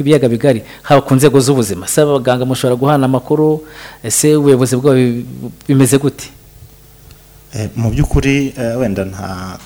[0.01, 1.85] ibiyaga bigari haba ku nzego z'ubuzima?
[1.85, 3.61] Se abaganga mushobora guhana amakuru
[4.01, 5.25] ese ubuyobozi bwabo bi-
[5.69, 6.33] bimeze gute?
[7.75, 9.57] Mu by'ukuri eh, wenda nta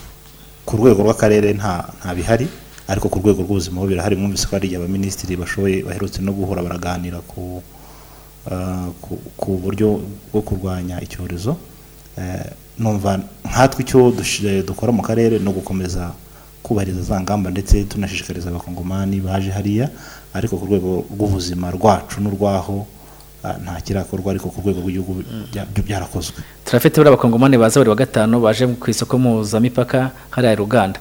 [0.65, 2.47] ku rwego rw'akarere nta bihari
[2.87, 4.15] ariko ku rwego rw'ubuzima ho birahari.
[4.15, 7.63] Mwumvise ko hari igihe abaminisitiri bashoboye baherutse no guhura baraganira ku
[8.51, 9.19] ah, ku-
[9.63, 11.55] buryo bwo kurwanya icyorezo.
[12.17, 14.11] Eh, numva nkatwe icyo
[14.67, 16.11] dukora mu karere ni ugukomeza
[16.63, 19.89] kubahiriza za ngamba ndetse tunashishikariza abakongomani baje hariya.
[20.33, 22.85] Ariko ku rwego rw'ubuzima rwacu n'urwaho ah,
[23.41, 26.37] nta kirakorwa ariko ku rwego rw'igihugu byo byarakozwe.
[26.65, 30.99] Turafite buriya abakongomani baza buri wa gatanu baje ku isoko mpuzamipaka hariya ruganda.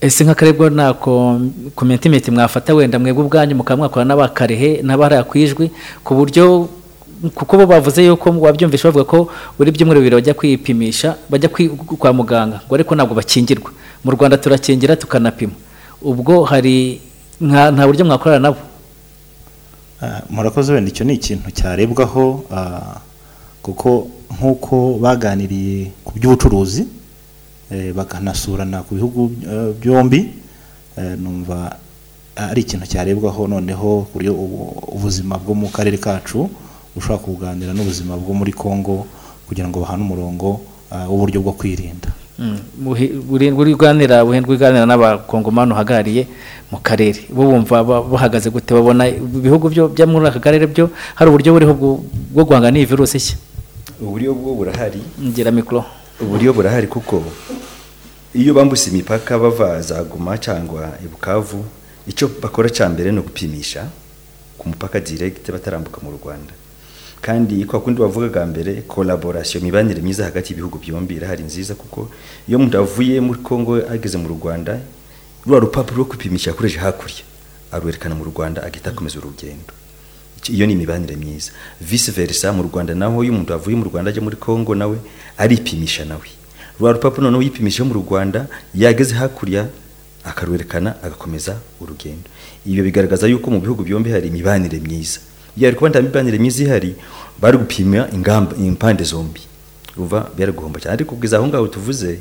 [0.00, 0.94] Ese nk'akarere nta
[1.76, 2.98] komitimenti mwafata wenda?
[2.98, 5.70] Mwebwe ubwanyu mukaba mwakora n'abakarehe n'abahariya ku ijwi
[6.04, 6.68] ku buryo
[7.34, 9.18] kuko bo bavuze yuko wabyumvisha bavuga ko
[9.58, 11.48] buri byumweru bibiri bajya kwipimisha bajya
[12.00, 13.70] kwa muganga ngo ariko ntabwo bakingirwa.
[14.02, 15.52] Mu rwanda turakingira tukanapima.
[16.02, 16.98] Ubwo hari
[17.40, 18.58] nta buryo mwakorana nabo.
[18.58, 18.71] Ah,
[20.30, 23.00] murakoze wenda icyo ni ikintu cyarebwaho ah,
[23.62, 26.86] kuko nk'uko baganiriye ku by'ubucuruzi
[27.70, 30.20] eh, bakanasurana ku bihugu eh, byombi
[30.98, 31.76] eh, numva
[32.36, 36.48] ari ikintu cyarebwaho noneho ku buryo ubu- ubuzima bwo mu karere kacu
[36.96, 39.06] bushobora kuganira n'ubuzima bwo muri Congo
[39.46, 40.60] kugira ngo bahane umurongo
[40.92, 42.08] w'uburyo bwo kwirinda.
[42.78, 46.26] Buri rwanira buhendwa iganira n'abakongomani uhagarariye
[46.70, 47.20] mu karere.
[47.30, 51.52] Bo bumva ba- bahagaze gute babona ibihugu byo byo muri aka karere byo hari uburyo
[51.52, 53.36] buriho bwo guhangana n'iyi virusi nshya?
[54.00, 55.00] Uburyo bwo burahari.
[55.20, 55.84] Ngira mikoro
[56.20, 57.22] uburyo burahari kuko
[58.34, 61.64] iyo bambutse imipaka bava za guma cyangwa i bukavu
[62.08, 63.86] icyo bakora cya mbere ni ugupimisha
[64.58, 66.52] ku mupaka direct batarambuka mu rwanda.
[67.22, 72.10] Kandi kwa kundi bavugaga mbere collaboration imibanire myiza hagati y'ibihugu byombi irahari nziza kuko
[72.48, 74.80] iyo umuntu avuye muri Congo ageze mu Rwanda
[75.46, 77.22] rwa rupapuro rwo kwipimisha yakoresheje hakurya
[77.72, 79.70] arwerekana mu Rwanda agahita akomeza urugendo.
[80.50, 81.50] Iyo ni imibanire myiza.
[81.80, 84.98] Vice versa mu Rwanda naho iyo umuntu avuye mu Rwanda ajya muri Congo nawe
[85.38, 86.26] aripimisha nawe.
[86.80, 89.66] Rwa rupapuro noneho yipimisha mu Rwanda yageze hakurya
[90.24, 92.26] akarwerekana agakomeza urugendo.
[92.66, 95.20] Ibyo bigaragaza yuko mu bihugu byombi hari imibanire myiza.
[95.56, 96.94] Iyo ari kuba nta mibanire myiza ihari
[97.40, 99.40] bari gupima ingamba impande zombi.
[99.96, 100.94] Urumva byari guhomba cyane.
[100.94, 102.18] Ariko kugeza aho ngaho tuvuze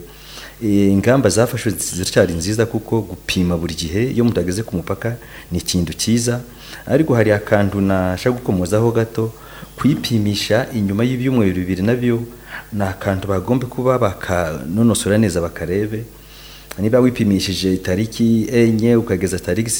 [0.63, 5.15] eh, ingamba zafashwe ziracyari nziza kuko gupima buri gihe iyo mutageze ku mupaka
[5.51, 6.41] ni ikintu cyiza.
[6.85, 9.31] Ariko hari akantu nashaka gukomozaho gato
[9.77, 12.23] kwipimisha inyuma y'ibyumweru bibiri na byo
[12.73, 16.03] ni akantu bagomba kuba bakanonosora neza bakarebe.
[16.79, 19.71] Niba wipimishije tariki enye ukageza tariki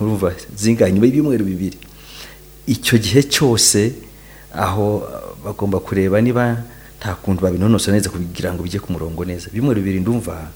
[0.00, 0.92] urumva zingahe?
[0.92, 1.78] Nyuma y'ibyumweru bibiri.
[2.70, 3.92] Icyo gihe cyose
[4.54, 5.02] aho
[5.44, 6.62] bagomba kureba niba
[7.00, 9.48] nta kuntu babinonosora neza kugira ngo bijye ku murongo neza.
[9.48, 10.52] Ibyumweru bibiri ndumva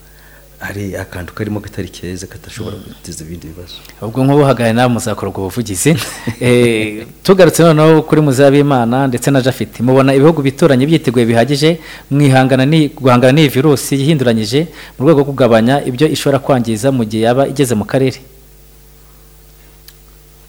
[0.59, 3.75] hari akantu karimo katari keza katashobora guteza ibindi bibazo.
[4.01, 5.97] Ubwo nk'ubuhagarariye nawe muzakora ubwo buvugizi.
[6.41, 12.89] Eh, tugarutse noneho kuri muzabimana ndetse na jafiti mubona ibihugu bituranye byiteguye bihagije mwihangana ni
[12.89, 14.67] guhangana n'iyi virusi yihinduranyije
[14.99, 18.19] mu rwego rwo kugabanya ibyo ishobora kwangiza mu gihe yaba igeze mu karere.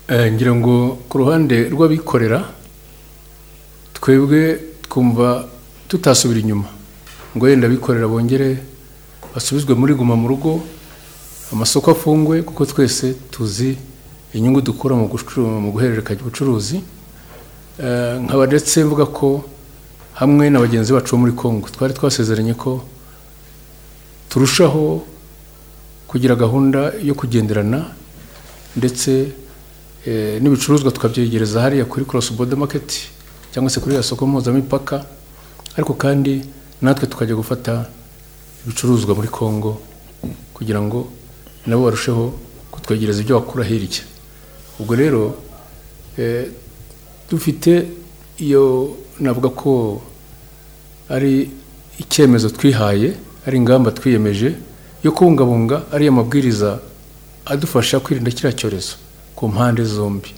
[0.09, 2.45] Ngira ngo ku ruhande rw'abikorera
[3.93, 5.49] twebwe twumva
[5.87, 6.69] tutasubira inyuma.
[7.35, 8.61] Ngo yenda abikorera bongere
[9.33, 10.61] basubizwe muri guma mu rugo
[11.51, 13.77] amasoko afungwe kuko twese tuzi
[14.33, 15.07] inyungu dukura mu
[15.73, 16.77] guhererekanya ubucuruzi.
[17.81, 19.43] Eh, nkaba ndetse mvuga ko
[20.13, 22.85] hamwe na bagenzi bacu bo muri congo twari twasezeranye ko
[24.29, 25.03] turushaho
[26.07, 27.91] kugira gahunda yo kugenderana
[28.79, 29.33] ndetse eh,
[30.41, 32.89] n'ibicuruzwa tukabyegereza hariya kuri cross border market
[33.51, 35.05] cyangwa se kuri ya soko mpuzamipaka
[35.75, 36.41] ariko kandi
[36.81, 37.85] natwe tukajya gufata
[38.65, 39.81] ibicuruzwa muri Congo
[40.53, 41.07] kugira ngo
[41.65, 42.33] nabo barusheho
[42.71, 44.03] kutwegereza ibyo bakura hirya
[44.79, 45.35] ubwo rero
[46.17, 46.47] eh,
[47.29, 47.87] dufite
[48.37, 50.01] iyo navuga ko
[51.09, 51.49] ari
[51.99, 53.13] icyemezo twihaye
[53.47, 54.53] ari ingamba twiyemeje
[55.03, 56.79] yo kubungabunga ariya mabwiriza
[57.45, 58.95] adufasha kwirinda kiriya cyorezo.
[59.35, 60.31] Ku mpande zombi.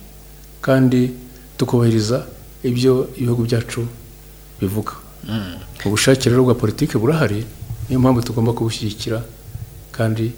[0.61, 1.11] Kandi
[1.57, 2.25] tukubahiriza
[2.63, 3.87] ibyo ibihugu byacu
[4.61, 4.91] bivuga.
[5.85, 7.45] Ubushake rero bwa politiki burahari
[7.89, 9.21] niyo mpamvu tugomba kubushyigikira
[9.91, 10.31] kandi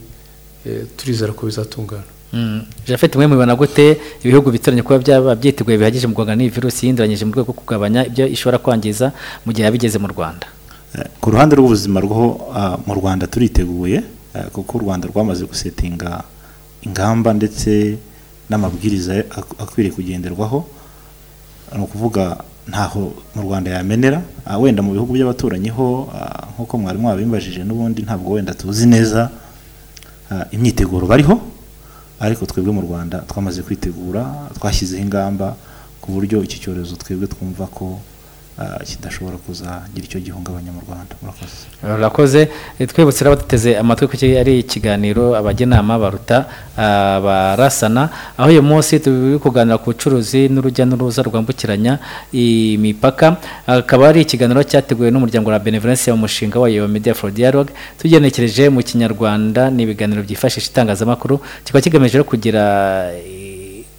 [0.65, 2.03] eh, turizera ko bizatungana.
[2.33, 2.61] Mm.
[2.87, 3.97] Japhet mwe mubibona gute?
[4.23, 8.05] Ibihugu bitoranye kuba byaba byiteguye bihagije mu guhangana n'iyi virusi yihinduranyije mu rwego rwo kugabanya
[8.05, 9.11] ibyo ishobora kwangiza
[9.45, 10.45] mu gihe yabigeze mu Rwanda.
[11.21, 16.23] Ku ruhande rw'ubuzima rwo ah, mu rwanda turiteguye ah, kuko u rwanda rwamaze gusetinga
[16.85, 17.97] ingamba ndetse
[18.49, 20.65] n'amabwiriza ak- akwiriye kugenderwaho
[21.75, 22.37] ni ukuvuga
[22.69, 24.21] ntaho mu rwanda yamenera.
[24.45, 29.29] Ah, wenda mu bihugu by'abaturanyi ho ah, nk'uko mwari mwabimbajije n'ubundi ntabwo wenda tuzi neza
[30.31, 31.37] ah, imyiteguro bariho.
[32.19, 35.55] Ariko twebwe mu rwanda twamaze kwitegura twashyizeho ingamba
[36.01, 38.01] ku buryo iki cyorezo twebwe twumva ko
[38.83, 41.15] kidashobora kuzagira icyo gihungabanya mu rwanda.
[41.21, 41.55] Murakoze.
[41.79, 42.41] Urakoze.
[42.79, 46.45] Eh, twibutse rero abatuteze amatwi ko iki ari ikiganiro abagenama baruta
[46.75, 48.09] ah, barasana.
[48.37, 51.99] Aho uyu munsi turi kuganira ku bucuruzi n'urujya n'uruza rwambukiranya
[52.35, 57.71] imipaka akaba ari ikiganiro cyateguwe n'umuryango wa Benevolence mu mushinga wayo wa Media for Dialogue
[57.99, 61.39] tugenekereje mu kinyarwanda ni ibiganiro byifashisha itangazamakuru.
[61.63, 62.63] Kikaba kigamije kugira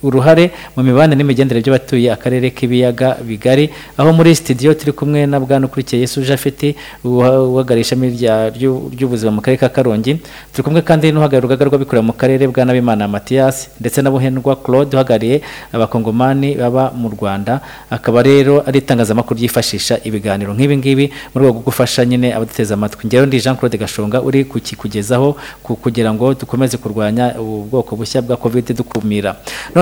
[0.02, 5.66] uruhare mu mibanire n'imigendere by'abatuye akarere k'ibiyaga bigari aho muri studio turi kumwe na bwana
[5.66, 10.20] ukurikiye Yesu Jafeti uhagarariye ishami rya- ryu- ry'ubuzima mu karere ka Karongi.
[10.52, 14.96] Turi kumwe kandi n'uhagarariye urugaga rw'abikorera mu karere bwa Nabimana Mathias ndetse na Buhendwa Claude
[14.96, 15.40] uhagarariye
[15.72, 17.60] abakongomani baba mu Rwanda.
[17.90, 23.06] Akaba rero ari itangazamakuru ryifashisha ibiganiro nk'ibi ngibi mu rwego rwo gufasha nyine abaduteze amatwi.
[23.06, 28.36] Njyewe ndi Jean Claude Gashonga uri kukikugezaho ku- kugira ngo dukomeze kurwanya ubwoko bushya bwa
[28.36, 29.36] covid dukumira.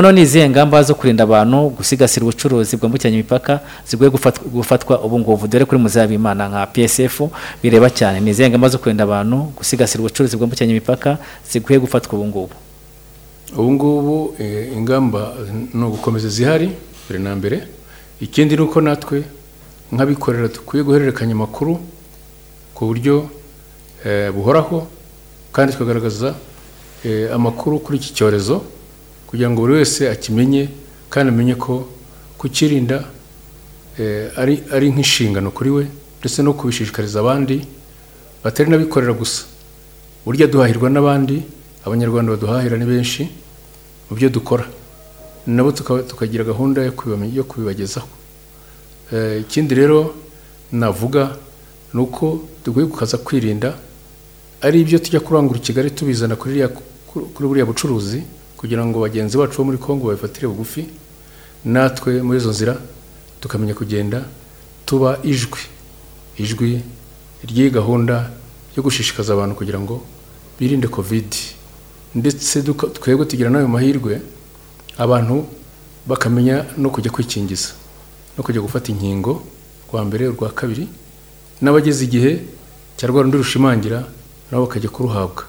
[0.08, 4.10] Noneho ni izihe ngamba zo kurinda abantu gusigasira ubucuruzi bwambukiranya imipaka zikwiye
[4.52, 7.22] gufatwa, ubu ngubu dore kuri muzabimana nka PSF
[7.62, 8.20] bireba cyane.
[8.20, 11.18] Ni izihe ngamba zo kurinda abantu gusigasira ubucuruzi bwambukiranya imipaka
[11.50, 12.54] zikwiye gufatwa ubu ngubu
[13.56, 15.34] ubu ngubu eh, ingamba
[15.74, 16.70] ni ugukomeza zihari
[17.04, 17.62] mbere na mbere.
[18.20, 19.24] Ikindi ni uko natwe
[19.92, 21.78] nk'abikorera dukwiye guhererekanya amakuru
[22.74, 23.28] ku buryo
[24.06, 24.86] eh, buhoraho
[25.52, 26.34] kandi tukagaragaza
[27.04, 28.77] eh, amakuru kuri iki cyorezo.
[29.28, 30.68] Kugira ngo buri wese akimenye
[31.12, 31.84] kandi amenye ko
[32.38, 33.04] kukirinda
[33.98, 34.62] eh, ari,
[34.92, 35.84] nk'inshingano kuri we
[36.20, 37.66] ndetse no kubishishikariza abandi
[38.44, 39.44] batari n'abikorera gusa.
[40.24, 41.42] Burya duhahirwa n'abandi
[41.84, 43.28] abanyarwanda baduhahira ni benshi
[44.10, 44.64] mu byo dukora.
[45.46, 48.08] Nabo tuka- tukagira gahunda yo kubibagezaho.
[49.12, 50.14] Eh, ikindi rero
[50.72, 51.36] navuga
[51.94, 53.72] ni uko dukwiye gukaza kwirinda
[54.60, 56.60] ari ibyo tujya kurangura i kigali tubizana kuri
[57.40, 58.22] buriya bucuruzi
[58.58, 60.82] kugira ngo bagenzi bacu bo muri kongo babifatire bugufi
[61.64, 62.74] natwe muri izo nzira
[63.40, 64.24] tukamenya kugenda
[64.86, 65.62] tuba ijwi.
[66.38, 66.82] Ijwi
[67.48, 68.30] ry'iyi gahunda
[68.76, 70.02] yo gushishikaza abantu kugira ngo
[70.58, 71.30] birinde covid.
[72.14, 72.62] Ndetse
[72.98, 74.22] twebwe tugira n'ayo mahirwe
[74.98, 75.46] abantu
[76.06, 77.68] bakamenya no kujya kwikingiza
[78.36, 79.42] no kujya gufata inkingo
[79.90, 80.88] rwa mbere urwa kabiri
[81.62, 82.32] n'abageze igihe
[82.96, 84.08] cya rwa rushimangira
[84.50, 85.44] nabo bakajya kuruhabwa.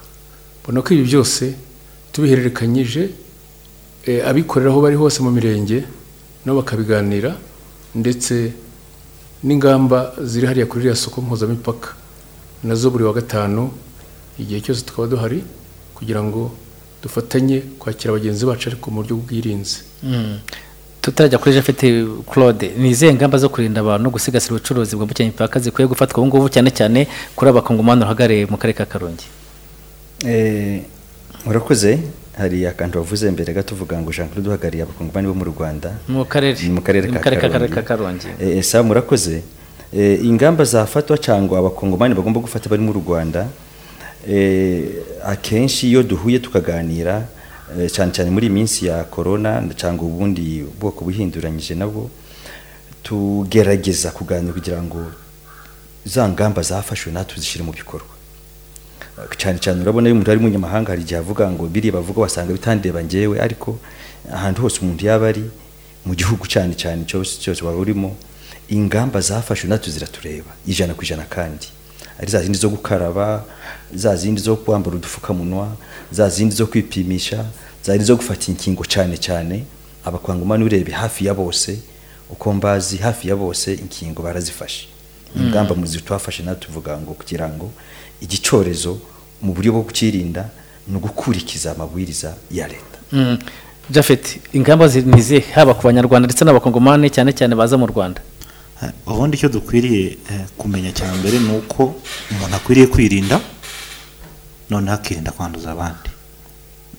[0.63, 1.53] Mbona ko ibi byose
[2.23, 3.09] tubihererekanyije
[4.05, 5.83] eh, abikorera aho bari hose mu mirenge
[6.45, 7.31] nabo bakabiganira
[7.95, 8.51] ndetse
[9.43, 11.89] n'ingamba ziri hariya kuri iriya soko mpuzamipaka.
[12.63, 13.71] Nazo buri wa gatanu
[14.39, 15.43] igihe cyose tukaba duhari
[15.95, 16.51] kugira ngo
[17.03, 20.39] dufatanye kwakira bagenzi bacu ariko mu buryo bw'ubwirinzi Mm.
[21.01, 21.81] tutarajya kuri Jafet
[22.31, 22.71] Claude.
[22.77, 26.47] Ni izihe ngamba zo kurinda abantu no gusigasira ubucuruzi bwambukiranya imipaka zikwiye gufatwa ubu ngubu
[26.49, 29.27] cyane cyane kuri abakongomani uhagarariye mu karere ka Karongi.
[30.23, 30.83] Eh,
[31.45, 31.99] murakoze?
[32.37, 35.91] Hari akantu wavuze mbere gato uvuga ngo Jean Claude uhagarariye abakongomani bo mu Rwanda.
[36.69, 37.73] Mu karere ka Karongi.
[37.75, 38.27] ka Karongi.
[38.39, 39.41] Eh, sa murakoze?
[39.93, 43.47] Eh, ingamba zafatwa cyangwa abakongomani bagomba gufata bari mu Rwanda
[44.27, 44.83] eh,
[45.25, 47.27] akenshi iyo duhuye tukaganira
[47.79, 52.09] eh, cyane cyane muri iyi minsi ya corona cyangwa ubundi bwoko buhinduranyije nabwo
[53.03, 55.11] tugerageza kuganira kugira ngo
[56.05, 58.18] za ngamba zafashwe natwe tuzishyire mu bikorwa.
[59.37, 63.01] Cyane cyane urabona iyo umuntu ari umunyamahanga hari igihe avuga ngo biriya bavuga wasanga bitandeba
[63.01, 63.77] njyewe ariko
[64.31, 65.43] ahantu hose umuntu yaba ari
[66.05, 68.15] mu gihugu cyane cyane cyose cyose waba urimo
[68.69, 71.67] ingamba zafashwe natwe ziratureba ijana ku ijana kandi.
[72.19, 73.45] Ari za zindi zo gukaraba
[73.95, 75.75] za zindi zo kwambara udupfukamunwa
[76.11, 77.45] za zindi zo kwipimisha
[77.83, 79.65] za zindi zo gufata inkingo cyane cyane.
[80.05, 81.79] Abakwangumani urebe hafi ya bose
[82.29, 84.87] uko mbazi hafi ya bose inkingo barazifashe.
[85.35, 85.47] Mm.
[85.47, 87.71] ingamba mu twafashe natwe tuvuga ngo kugira ngo
[88.21, 88.99] igicyorezo
[89.41, 90.49] mu buryo bwo kukirinda
[90.87, 92.97] ni ugukurikiza amabwiriza ya leta.
[93.11, 93.37] Mm.
[93.89, 98.21] Jafet ingamba zi- ni izihe haba ku banyarwanda ndetse n'abakongomani cyane cyane baza mu Rwanda?
[99.07, 101.95] Ubundi icyo dukwiriye eh, kumenya cya mbere ni uko
[102.31, 103.41] umuntu akwiriye kwirinda
[104.69, 106.09] noneho akirinda kwanduza abandi.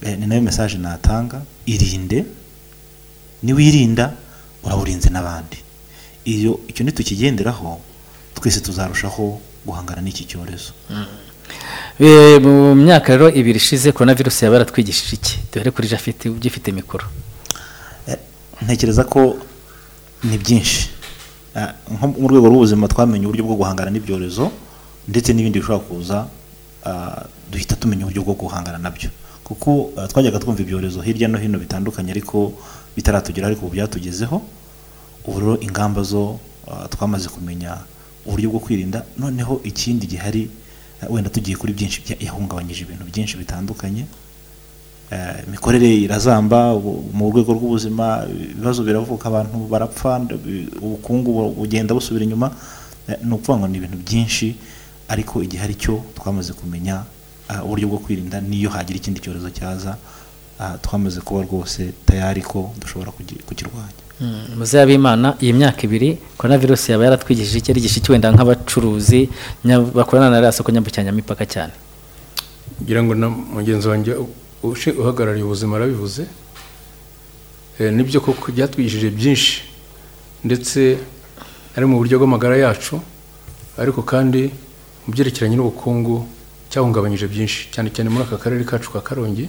[0.03, 2.25] Eh, ni na yo mesaje natanga irinde
[3.43, 4.12] niwirinda
[4.64, 5.57] uraba urinze n'abandi.
[6.25, 7.81] Iyo icyo nitukigenderaho
[8.35, 10.73] twese tuzarushaho guhangana n'iki cyorezo.
[12.01, 15.35] Eh, mu myaka rero ibiri ishize korona virusi yaba yaratwigishije iki?
[15.53, 17.05] Duhere kuri jafite ugifite mikoro.
[18.63, 19.37] Ntekereza ko
[20.25, 20.89] ni byinshi.
[21.57, 24.53] Ah, nko mu rwego rw'ubuzima twamenye uburyo bwo guhangana n'ibyorezo
[25.09, 26.19] ndetse n'ibindi bishobora kuza
[27.51, 29.11] duhita tumenya uburyo bwo guhangana na byo.
[29.45, 32.53] Kuko twajyaga twumva ibyorezo hirya no hino bitandukanye ariko
[32.97, 34.39] bitaratugera ariko ubu byatugezeho.
[35.27, 36.39] Ubu rero ingamba zo
[36.93, 37.83] twamaze kumenya
[38.27, 39.05] uburyo bwo kwirinda.
[39.18, 40.51] Noneho ikindi gihari
[41.03, 44.05] ah, wenda tugiye kuri byinshi yahungabanyije ibintu byinshi bitandukanye.
[45.11, 50.23] Eh, imikorere irazamba ubu- mu rwego rw'ubuzima ibibazo biravuka abantu barapfa
[50.83, 52.55] ubukungu bu- bugenda busubira inyuma.
[53.09, 54.55] Eh, ni ukuvuga ngo ni ibintu byinshi
[55.09, 57.03] ariko igihe ari cyo twamaze kumenya
[57.66, 59.97] uburyo bwo kwirinda n'iyo hagira ikindi cyorezo cyaza.
[60.61, 63.11] Ah, twamaze kuba rwose tayari ko dushobora
[63.49, 63.99] kukirwanya.
[64.57, 67.71] Muzeya b'imana iyi myaka ibiri korona virusi yaba yaratwigishije iki?
[67.73, 69.29] Ari iki wenda nk'abacuruzi
[69.97, 71.73] bakorana na ririya soko nyambukiranyamipaka cyane.
[72.83, 74.12] Ngira ngo na mugenzi wanjye
[75.01, 76.23] uhagarariye ubuzima arabivuze.
[77.79, 79.62] Eh, ni byo koko byatwigishije byinshi.
[80.45, 80.99] Ndetse
[81.77, 83.01] ari mu buryo bw'amagara yacu
[83.81, 84.53] ariko kandi
[85.07, 86.29] mu byerekeranye n'ubukungu
[86.71, 87.61] cyahungabanyije byinshi.
[87.73, 89.49] Cyane cyane muri aka karere kacu ka karongi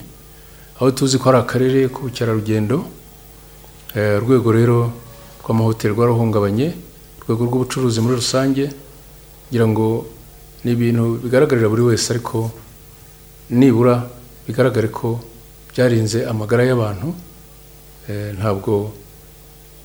[0.80, 2.78] aho tuzi ko ari akarere k'ubukerarugendo
[3.96, 4.92] urwego rero
[5.44, 6.68] rw'amahoteli rwarahungabanye
[7.22, 8.66] urwego rw'ubucuruzi muri rusange
[9.52, 9.88] ngira ngo
[10.64, 12.52] ni ibintu bigaragarira buri wese ariko
[13.50, 14.08] nibura
[14.48, 15.20] bigaragare ko
[15.72, 17.10] byarinze amagara y'abantu
[18.10, 18.90] Eh, ntabwo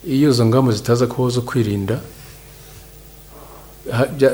[0.08, 2.00] iyo izo ngamba zitaza kubaho zo kwirinda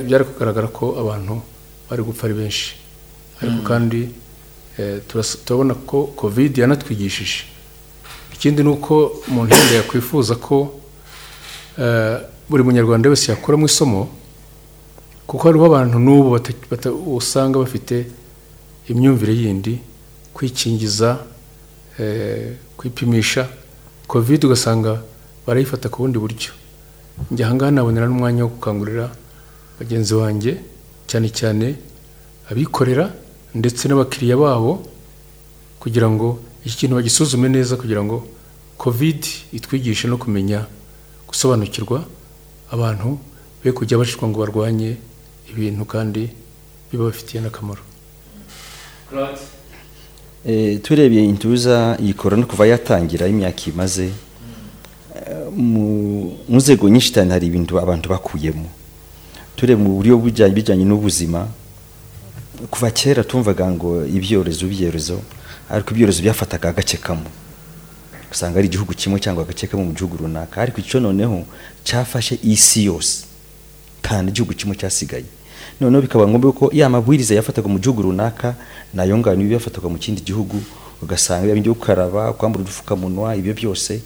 [0.07, 1.43] byari kugaragara ko abantu
[1.91, 2.79] bari gupfa ari benshi
[3.43, 3.67] ariko Mm.
[3.67, 4.01] kandi
[4.79, 5.03] eh,
[5.45, 7.43] turabona ko covid yanatwigishije
[8.43, 10.75] ikindi ni uko umuntu wenda yakwifuza ko
[11.79, 12.19] eh,
[12.51, 14.09] buri munyarwanda wese yakuramo isomo
[15.27, 16.29] kuko hariho abantu n'ubu
[17.17, 18.07] usanga bafite
[18.91, 19.79] imyumvire yindi
[20.35, 21.19] kwikingiza
[21.99, 23.47] eh, kwipimisha.
[24.11, 24.99] Covid ugasanga
[25.47, 26.51] barayifata ku bundi buryo.
[27.31, 29.07] Njye ahangaha nabonera n'umwanya wo gukangurira
[29.79, 30.53] bagenzi banjye
[31.07, 31.67] cyane cyane
[32.51, 33.07] abikorera
[33.55, 34.83] ndetse n'abakiriya babo
[35.79, 38.27] kugira ngo iki kintu bagisuzume neza kugira ngo
[38.79, 40.67] covid itwigishe no kumenya
[41.29, 42.05] gusobanukirwa
[42.71, 43.19] abantu
[43.65, 44.97] be kujya bashishwa ngo barwanye
[45.51, 46.31] ibintu kandi
[46.93, 47.83] bibafitiye n'akamaro.
[50.47, 54.11] Eh, turebye intuza iyi korona kuva yatangira imyaka imaze
[55.15, 58.67] eh, mu nzego nyinshi cyane hari ibintu abantu bakuyemo.
[59.57, 61.47] Tureba mu buryo bujyanye bijyanye n'ubuzima
[62.71, 65.23] kuva kera tumvaga ngo ibyorezo ibyorezo
[65.73, 67.31] ariko ibyorezo byafataga agace kamwe.
[68.33, 71.45] Usanga ari igihugu kimwe cyangwa agace kamwe mu gihugu runaka ariko icyo noneho
[71.85, 73.25] cyafashe isi yose
[74.05, 75.25] kandi igihugu kimwe cyasigaye.
[75.81, 78.55] Noneho bikaba ngombwa ko ya mabwiriza yafataga mu gihugu runaka
[78.95, 80.61] na yo ngano iba yafataga mu kindi gihugu
[81.03, 84.03] ugasanga ibyo byo gukaraba kwambara udupfukamunwa ibyo byose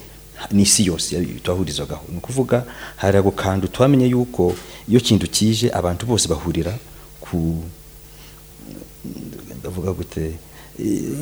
[0.51, 2.05] ni isi yose twahurizagaho.
[2.11, 2.63] Ni ukuvuga
[2.95, 4.55] hari ako kantu twamenye yuko
[4.89, 6.73] iyo kintu kije abantu bose bahurira
[7.19, 7.63] ku
[9.59, 10.31] ndavuga gute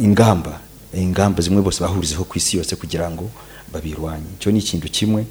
[0.01, 0.59] ingamba
[0.93, 3.29] ingamba zimwe bose bahurizeho ku isi yose kugira ngo
[3.73, 4.23] babirwanye.
[4.39, 5.25] Icyo ni ikintu kimwe.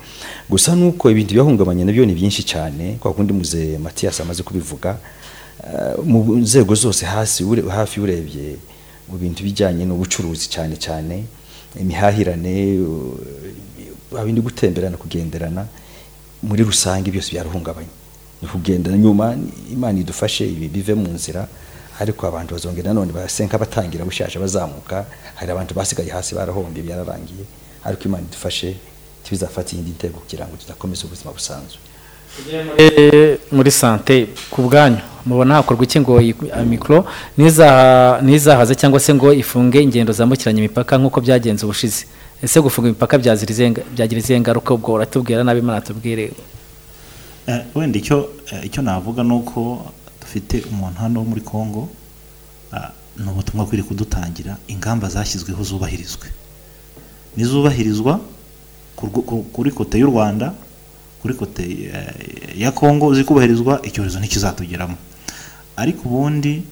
[0.51, 4.99] Gusa nuko ibintu byahungabanye na byo ni byinshi cyane kwa kundi muze Mathias amaze kubivuga
[5.65, 8.57] eh, mu nzego zose hasi hafi urebye
[9.09, 11.25] mu bintu bijyanye n'ubucuruzi cyane cyane
[11.81, 12.81] imihahirane
[14.19, 15.67] abindi gutemberana kugenderana
[16.43, 17.89] muri rusange byose byarahungabanye.
[18.43, 19.37] Ni ukugendana nyuma
[19.73, 21.49] imana idufashe ibi bive mu nzira
[22.01, 27.45] ariko abantu bazongera nanone base nk'abatangira bushaje bazamuka hari abantu basigaye hasi barahombye byararangiye
[27.85, 28.77] ariko imana idufashe
[29.25, 31.79] tibizafata iyindi ntego kugira ngo tudakomeza ubuzima busanzwe.
[32.79, 36.21] Eh, muri sante ku bwanyu mubona hakorwa iki ngo
[36.67, 37.07] mikoro
[37.39, 42.05] ntizaha- ntizahaze cyangwa se ngo ifunge ingendo zambukiranya imipaka nk'uko byagenze ubushize.
[42.43, 46.33] Ese gufunga imipaka byagira izihe ngaruka ubwo uratubwira nabi imana tubwire
[47.47, 49.87] Eh, wenda icyo eh, icyo navuga ni uko
[50.35, 51.89] dufite umuntu hano wo muri congo
[53.17, 56.27] ni ubutumwa kwiri kudutangira ingamba zashyizweho zubahirizwe.
[57.37, 58.21] Nizubahirizwa
[59.53, 60.55] kuri kote y'u rwanda
[61.23, 64.97] kuri kote eh, ya congo zikubahirizwa icyorezo ntikizatugeramo.
[65.77, 66.63] Ariko ubundi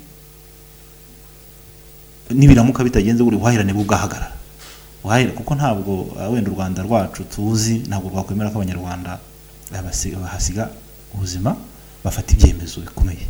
[2.31, 4.33] nibiramuka bitagenze buri buhahirane bubwahagarara
[5.05, 9.19] Ubuhahirane- kuko ntabwo ah, wenda u rwanda rwacu tuzi ntabwo rwakwemera ko abanyarwanda
[9.71, 10.69] bahasiga
[11.15, 11.57] ubuzima
[12.05, 13.27] bafata ibyemezo bikomeye.
[13.27, 13.29] Eh,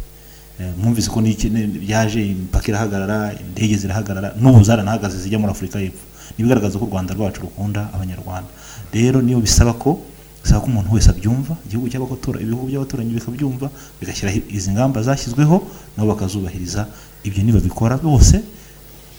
[0.78, 6.04] mwumvise ko byaje imipaka irahagarara indege zirahagarara n'ubu zaranahagaze zijya muri afurika y'epfo.
[6.38, 8.48] Nibigaragaza ko u rwanda rwacu rukunda abanyarwanda.
[8.92, 10.00] Rero niyo bisaba ko
[10.42, 15.56] bisaba ko umuntu wese abyumva igihugu cy'abakotora ibihugu by'abaturanyi bikabyumva bigashyiraho izi ngamba zashyizweho
[15.96, 16.86] nabo bakazubahiriza
[17.24, 18.42] ibyo nibabikora bose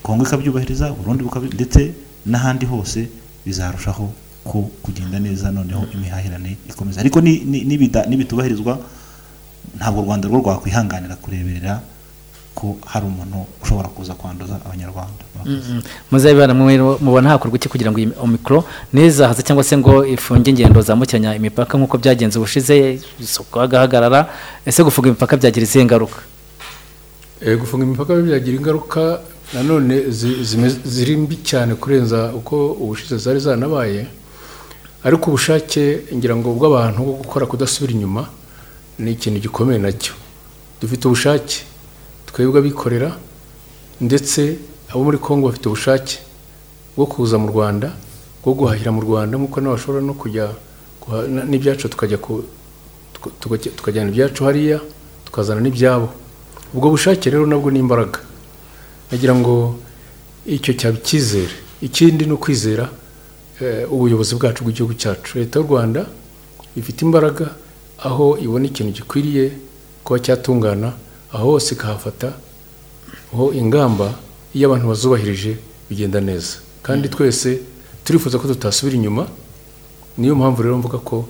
[0.04, 1.94] kongo ikabyubahiriza burundi bukabi ndetse
[2.28, 3.08] n'ahandi hose
[3.46, 4.12] bizarushaho
[4.44, 8.80] ko kugenda neza noneho imihahirane ikomeza ariko ni- ni- nibida- nibitubahirizwa
[9.78, 11.82] ntabwo u rwanda rwo rwakwihanganira kureberera
[12.56, 15.24] ko hari umuntu ushobora kuza kwanduza abanyarwanda.
[16.12, 18.64] Muzabibana mubona hakorwa iki kugira ngo iyi omikoro
[18.94, 24.30] ntizahaze cyangwa se ngo ifunge ingendo zambukiranya imipaka nk'uko byagenze ubushize isoko hagahagarara
[24.66, 26.20] ese gufunga imipaka byagira izihe ngaruka?
[27.42, 29.02] Eh, gufunga imipaka byagira ingaruka
[29.54, 29.96] nanone
[30.86, 34.06] ziri mbi cyane kurenza uko ubushize zari zanabaye.
[35.04, 38.30] Ariko ubushake ngira ngo bw'abantu bwo gukora kudasubira inyuma
[39.00, 40.14] ni ikintu gikomeye na cyo.
[40.82, 41.64] Dufite ubushake
[42.26, 43.10] twebwe abikorera
[44.02, 44.58] ndetse
[44.92, 46.20] abo muri congo bafite ubushake
[46.96, 47.92] bwo kuza mu rwanda
[48.44, 50.46] bwo guhahira mu rwanda nk'uko nawe bashobora no kujya
[51.50, 54.80] n'ibyacu tukajya- tukajyana ibyacu hariya
[55.26, 56.10] tukazana n'ibyabo.
[56.74, 58.20] Ubwo bushake rero nabwo ni imbaraga.
[59.12, 59.80] Nagira ngo
[60.46, 61.54] icyo cyaba icyizere.
[61.82, 62.90] Ikindi ni ukwizera
[63.62, 65.38] eh, ubuyobozi bwacu bw'igihugu cyacu.
[65.40, 66.06] Leta y'u rwanda
[66.76, 67.56] ifite imbaraga
[68.04, 69.52] aho ibona ikintu gikwiriye
[70.04, 70.94] kuba cyatungana
[71.34, 72.34] aho hose ikahafata
[73.34, 74.14] aho ingamba
[74.54, 75.58] iyo abantu bazubahirije
[75.90, 76.54] bigenda neza.
[76.84, 77.60] Kandi twese
[78.04, 79.28] turifuza ko tutasubira inyuma
[80.18, 81.26] niyo mpamvu rero mvuga ko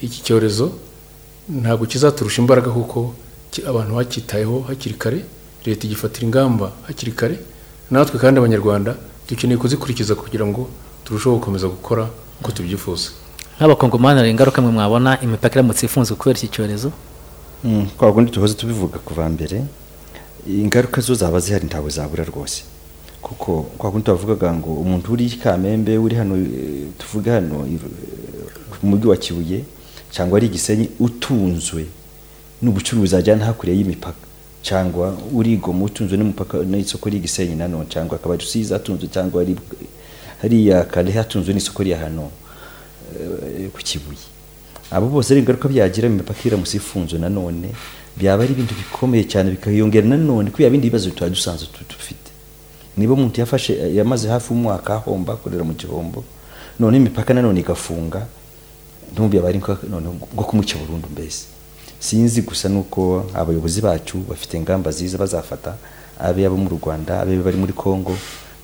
[0.00, 0.70] iki cyorezo
[1.48, 3.14] ntabwo kizaturusha imbaraga kuko
[3.68, 5.20] abantu bacyitayeho hakiri kare
[5.64, 7.36] leta igifatira ingamba hakiri kare.
[7.90, 8.94] Natwe kandi abanyarwanda
[9.28, 10.68] dukeneye kuzikurikiza kugira ngo
[11.04, 13.08] turusheho gukomeza gukora uko tubyifuza.
[13.58, 16.92] Nk'abakongomani hari ingaruka mwe mwabona imipaka iramutse ifunzwe kubera iki cyorezo?
[17.64, 19.62] Mm, kwa kundi tuhoze tubivuga kuva mbere
[20.48, 22.62] ingaruka zo zaba zihari ntabwo zabura rwose.
[23.22, 27.78] Kuko kwa kundi tubavugaga ngo umuntu uri kamembe uri hano eh, tuvuge hano i-
[28.80, 29.64] ku mujyi wa kibuye
[30.10, 31.86] cyangwa ari igisenyi utunzwe
[32.62, 34.16] n'ubucuruzi ajyana hakurya y'imipaka
[34.62, 39.56] cyangwa uri goma utunzwe n'umupaka n'isoko ry'igisenyi nanone cyangwa akaba rusizi atunzwe cyangwa ari
[40.42, 42.22] hariya kare hatunzwe n'isoko rya hano.
[42.22, 42.30] eh,
[43.72, 44.24] ku kibuye.
[44.90, 47.68] Abo bose ari ingaruka byagira mu mipaka iramutse ifunzwe nanone
[48.16, 52.30] byaba ari ibintu bikomeye cyane bikayongera nanone kubera bindi bibazo tuba dusanzwe dufite
[52.96, 56.24] niba umuntu yafashe yamaze hafi umwaka ahomba akorera mu gihombo
[56.78, 58.26] none imipaka nanone igafunga
[59.12, 61.44] ntumbi yaba ari bwo kumuca burundu mbese.
[61.98, 65.74] Sinzi gusa nuko abayobozi bacu bafite ingamba ziza bazafata
[66.20, 68.16] abe abo mu Rwanda abe bari muri Kongo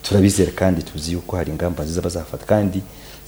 [0.03, 2.45] turabizera kandi tuzi yuko hari ingamba nziza bazafata.
[2.45, 2.81] Kandi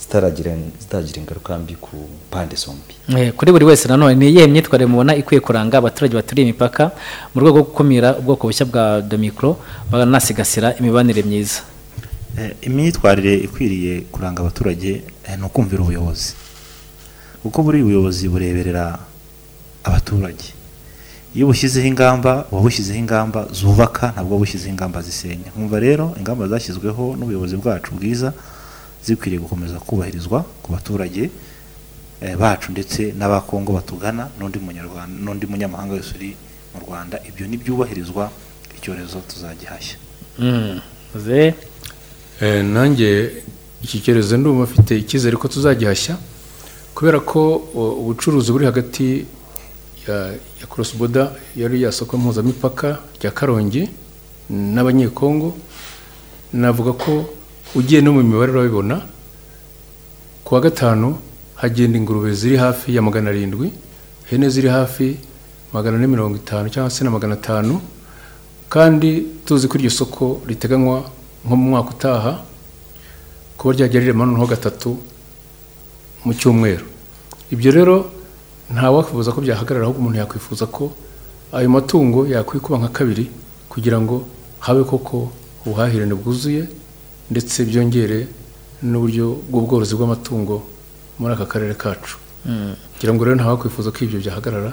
[0.06, 1.96] zitagira ingaruka mbi ku
[2.30, 2.94] mpande zombi.
[3.10, 6.92] Eh, kuri buri wese nanone ni iyihe myitwarire mubona ikwiye kuranga abaturage baturiye imipaka
[7.34, 9.58] mu rwego rwo gukumira ubwoko bushya bwa domikoro
[9.92, 11.62] banasigasira imibanire myiza.
[12.38, 16.34] Eh, imyitwarire ikwiriye kuranga abaturage eh, ni ukumvira ubuyobozi.
[17.44, 19.00] Kuko buri buyobozi bureberera
[19.84, 20.54] abaturage.
[21.36, 25.50] Iyo bushyizeho ingamba buba bushyizeho ingamba zubaka ntabwo buba bushyizeho ingamba zisenya.
[25.52, 28.34] Nkumva rero ingamba zashyizweho n'ubuyobozi bwacu bwiza
[29.06, 31.30] zikwiriye gukomeza kubahirizwa ku baturage
[32.22, 36.32] eh, bacu ndetse n'abakongo batugana n'undi munyarwanda n'undi munyamahanga wese uri
[36.74, 37.16] mu rwanda.
[37.30, 38.32] Ibyo nibyubahirizwa
[38.78, 39.98] icyorezo tuzagihashya.
[40.40, 40.80] Mm.
[41.26, 41.54] Ze
[42.42, 43.32] Eh, nanjye
[43.84, 46.18] iki cyorezo ndumva mfite icyizere ko tuzagihashya
[46.96, 47.42] kubera ko
[48.02, 49.26] ubucuruzi buri hagati
[50.08, 50.36] ya,
[51.00, 53.88] border yari ya soko mpuzamipaka rya karongi
[54.50, 55.56] n'abanyekongo
[56.54, 57.24] navuga ko
[57.76, 59.02] ugiye no mu mibare urabibona
[60.44, 61.18] ku wa gatanu
[61.56, 63.72] hagenda ingurube ziri hafi ya magana arindwi
[64.28, 65.18] ihene ziri hafi
[65.74, 67.82] magana ane mirongo itanu cyangwa se na magana atanu
[68.70, 71.04] kandi tuzi ko iryo soko riteganywa
[71.46, 72.34] nko mu mwaka utaha
[73.58, 74.98] kuba ryajya rirema noneho gatatu
[76.26, 76.86] mu cyumweru.
[77.54, 77.96] Ibyo rero
[78.74, 80.92] ntawakwifuza ko byahagarara ahubwo umuntu yakwifuza ko
[81.54, 83.30] ayo matungo yakwikuba nka kabiri
[83.70, 84.26] kugira ngo
[84.60, 85.30] habe koko
[85.66, 86.66] ubuhahirane bwuzuye
[87.32, 88.28] ndetse byongere
[88.84, 90.56] n'uburyo bw'ubworozi bw'amatungo
[91.20, 92.76] muri aka karere kacu Mm.
[92.94, 94.72] kugira ngo rero ntawakwifuza ko ibyo byahagarara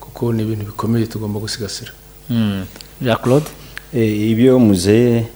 [0.00, 1.90] kuko ni ibintu bikomeye tugomba gusigasira
[2.30, 2.62] Mm.
[3.02, 3.50] Jean Claude
[3.94, 5.26] Eh, ibyo muzehe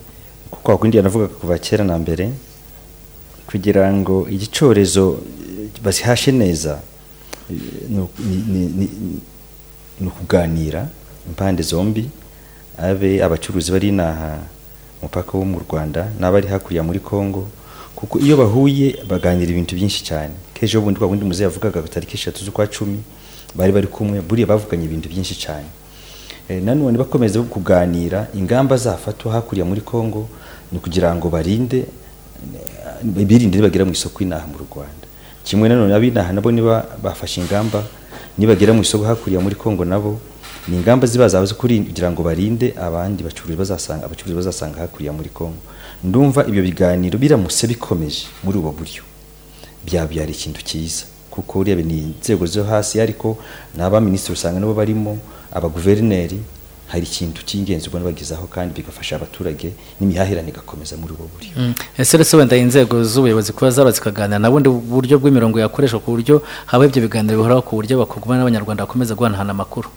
[0.50, 2.30] kuko wakundi yanavuga kuva kera na mbere
[3.50, 6.78] kugira ngo iki cyorezo eh, bazihashe neza
[7.50, 7.58] eh,
[10.00, 10.86] ni ukuganira
[11.26, 12.06] impande zombi
[12.78, 14.38] abe abacuruzi bari inaha
[15.04, 17.44] umupaka wo mu rwanda n'abari hakurya muri congo
[17.94, 20.32] kuko iyo bahuye baganira ibintu byinshi cyane.
[20.56, 22.98] Kejo bundi kwa bundi muzehe yavugaga tariki eshatu z'ukwa cumi
[23.54, 25.68] bari bari kumwe buriya bavuganye ibintu byinshi cyane.
[26.48, 30.28] Eh, nanone bakomeza kuganira ingamba zafatwa hakurya muri Kongo
[30.72, 35.04] ni kugira ngo barinde eh, birinde bagera mu isoko inaha mu Rwanda.
[35.44, 37.84] Kimwe nanone abinaha nabo niba bafashe ingamba
[38.38, 40.18] nibagera mu isoko hakurya muri Kongo nabo
[40.68, 45.60] ni ingamba ziba zabuze kugira ngo barinde abandi bacuruzi bazasanga abacuruzi bazasanga hakurya muri Kongo.
[46.04, 49.02] Ndumva ibyo biganiro biramutse bikomeje muri ubo buryo.
[49.86, 53.36] Byabyara ikintu cyiza kuko urebe ni inzego zo hasi ariko
[53.76, 55.18] n'abaminisitiri usanga nabo barimo
[55.52, 56.38] abaguverineri
[56.86, 61.50] hari ikintu cy'ingenzi ubona bagezaho kandi bigafasha abaturage n'imihahirane igakomeza muri ubu buryo.
[61.56, 61.74] Mm.
[61.98, 66.42] ese uretse wenda inzego z'ubuyobozi kuba zaba zikaganira na bundi buryo bw'imirongo yakoreshwa ku buryo
[66.66, 69.88] haba ibyo biganiro bihoraho ku buryo bakuguma n'abanyarwanda bakomeza guhanahana amakuru?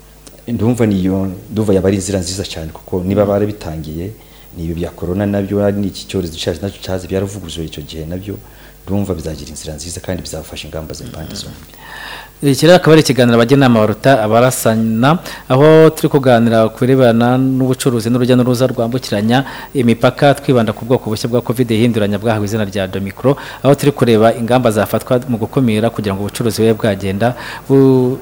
[0.47, 4.11] Ndumva niyo ndumva yaba ari inzira nziza cyane kuko niba barabitangiye
[4.57, 7.81] ni ibi bya corona na byo ari n'iki cyorezo cyaje na cyo cyaje byaravuguruye icyo
[7.83, 8.35] gihe na byo.
[8.87, 11.59] Ndumva bizagira inzira nziza kandi bizafasha ingamba z'impande zombi.
[12.41, 15.17] Iki rero akaba ari ikiganiro abajyanama baruta abarasana
[15.49, 19.41] aho turi kuganira ku birebana n'ubucuruzi n'urujya n'uruza rwambukiranya
[19.73, 23.33] imipaka twibanda ku bwoko bushya bwa covid ihinduranya bwahawe izina rya domicro
[23.65, 27.33] aho turi kureba ingamba zafatwa mu gukumira kugira ngo ubucuruzi bube bwagenda
[27.65, 28.21] bu-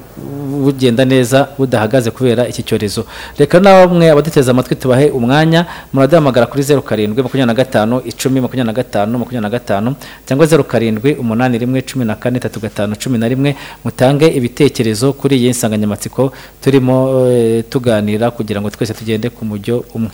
[0.64, 3.04] bugenda neza budahagaze kubera iki cyorezo.
[3.38, 8.72] Reka namwe abaduteze amatwi tubahe umwanya muraduhamagara kuri zeru karindwi makumyabiri na gatanu icumi makumyabiri
[8.72, 9.90] na gatanu makumyabiri na gatanu
[10.24, 15.14] cyangwa zeru karindwi umunani rimwe cumi na kane tatu gatanu cumi na rimwe mutange ibitekerezo
[15.14, 16.32] kuri iyi nsanganyamatsiko
[16.64, 20.12] turimo eh, tuganira kugira ngo twese tugende ku mujyo umwe.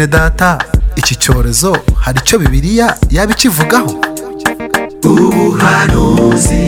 [0.00, 0.58] Bene data
[0.96, 3.90] iki cyorezo hari icyo bibiliya yaba ikivugaho?
[5.04, 6.59] Ubuhanuzi.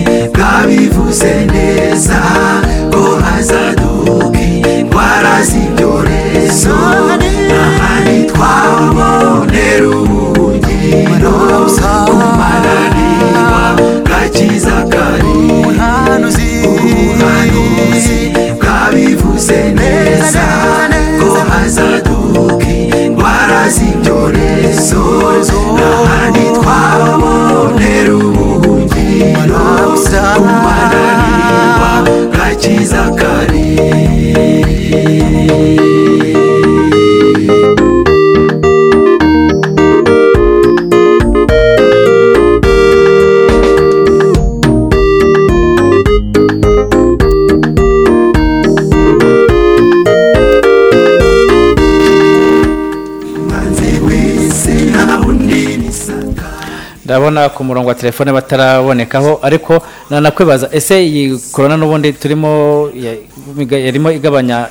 [57.42, 64.68] Ndabona ku murongo wa telefone batarabonekaho ariko nanakwibaza ese iyi korona n'ubundi turimo yarimo igabanya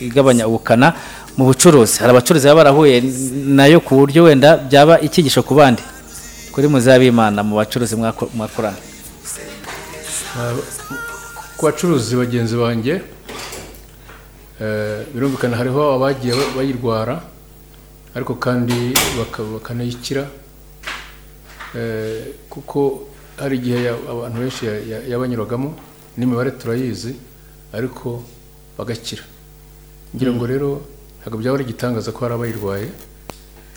[0.00, 0.94] igabanya ubukana
[1.36, 1.98] mu bucuruzi?
[1.98, 3.02] Hari abacuruzi baba barahuye
[3.56, 5.82] na yo ku buryo wenda byaba icyigisho ku bandi
[6.52, 8.76] kuri muzabimana mu bacuruzi mwako- mwakorana
[11.56, 13.02] ku bacuruzi bagenzi banjye
[14.62, 17.16] eh, birumvikana hariho abagiye ba- bayirwara
[18.14, 20.28] ariko kandi baka- bakanayikira
[22.50, 25.74] kuko hari igihe abantu benshi ya- ya- yabanyuragamo
[26.16, 27.16] n'imibare turayizi
[27.72, 28.22] ariko
[28.78, 29.22] bagakira.
[30.14, 30.68] Ngira ngo rero
[31.20, 32.88] ntabwo byaba ari igitangaza ko hari abayirwaye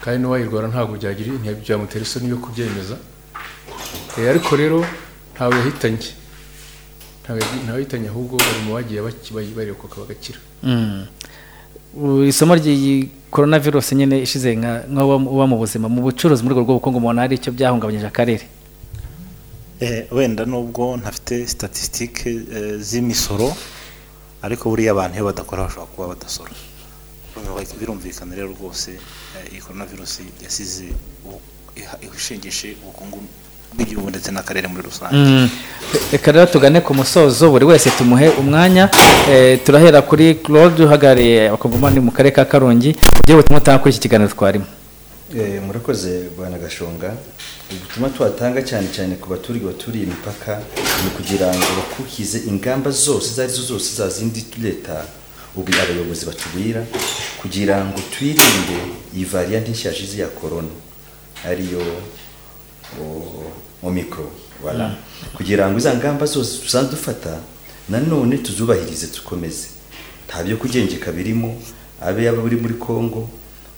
[0.03, 2.97] kandi n'uwayirwara ntabwo byagira ntibyamutera isoni yo kubyemeza.
[4.19, 4.79] Eh, ariko rero
[5.35, 6.11] ntawe yahitanye.
[7.23, 7.39] Ntawe
[7.71, 10.39] yahitanye ahubwo bari mu bagiye baki- bayi- bayirokoka bagakira.
[10.63, 11.07] Mm.
[11.95, 15.01] U- isomo ry'iyi korona virusi nyine ishize nka
[15.35, 15.85] uba mu buzima.
[15.93, 18.45] Mu bucuruzi muri urwo rw'ubukungu umuntu hari icyo byahungabanyije akarere.
[19.83, 22.29] Eh, wenda nubwo ntafite statisitike
[22.87, 23.47] z'imisoro
[24.45, 26.53] ariko buriya abantu iyo badakora bashobora kuba badasora.
[27.79, 28.91] Birumvikana rero rwose
[29.35, 30.85] eh, iyi korona virusi yasize
[32.17, 33.19] ishingishe ubukungu
[33.75, 35.15] bw'igihugu ndetse n'akarere muri rusange.
[35.15, 35.49] Mm.
[36.11, 38.89] reka rero tugane ku musozo buri wese tumuhe umwanya.
[39.29, 42.95] Eh, turahera kuri claude uhagarariye abakongomani mu karere ka karongi.
[43.19, 44.65] Ugiye butumwa utanga kuri iki kiganiro twarimo.
[45.35, 47.13] Eh, murakoze bwana gashonga.
[47.71, 50.61] Ubutumwa tuhatanga cyane cyane ku baturage baturiye imipaka
[51.01, 54.95] ni ukugira ngo bakurikize ingamba zose izo ari zo zose za zindi leta
[55.57, 56.81] ubu abayobozi batubwira
[57.41, 58.77] kugira ngo twirinde
[59.15, 60.73] iyi variant nshyashya izi ya korona
[61.49, 61.81] ariyo
[63.85, 64.31] o- omicro
[64.63, 64.89] voilà.
[65.33, 67.37] Kugira ngo iza ngamba zose dusanzwe dufata
[67.89, 69.67] nanone tuzubahirize dukomeze.
[70.27, 71.55] Nta byo kugengeka birimo
[72.01, 73.29] abe yaba uri muri congo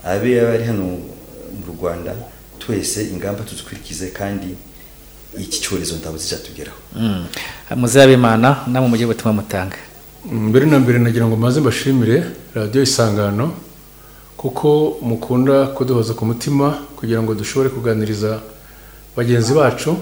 [0.03, 2.15] abe yaba ari hano mu rwanda
[2.59, 4.47] twese ingamba tuzikurikize kandi
[5.37, 6.77] iki cyorezo ndabo zizatugeraho.
[7.75, 9.77] Muzabimana namwe mujye ubutumwa mutanga.
[10.31, 12.23] Mbere na mbere nagira ngo maze mbashimire
[12.55, 13.53] radiyo isangano
[14.37, 18.39] kuko mukunda kuduhoza ku mutima kugira ngo dushobore kuganiriza
[19.17, 19.97] bagenzi bacu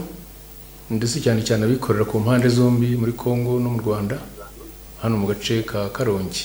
[0.90, 4.16] ndetse cyane cyane abikorera ku mpande zombi muri congo no mu rwanda
[5.02, 6.44] hano mu gace ka karongi.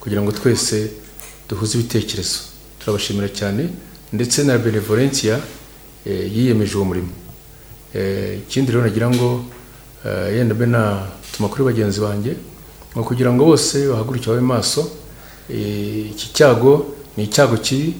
[0.00, 0.90] Kugira ngo twese
[1.48, 2.38] duhuze ibitekerezo.
[2.78, 3.68] Turabashimira cyane
[4.12, 5.40] ndetse na benevolencia
[6.06, 7.12] eh, yiyemeje uwo murimo.
[7.94, 9.44] Eh, ikindi rero nagira ngo
[10.06, 12.32] eh, yenda mbe natuma kuri bagenzi banjye
[12.96, 14.90] ngo kugira ngo bose bahaguruke babe maso
[15.48, 17.94] iki cyago ni icyago kibi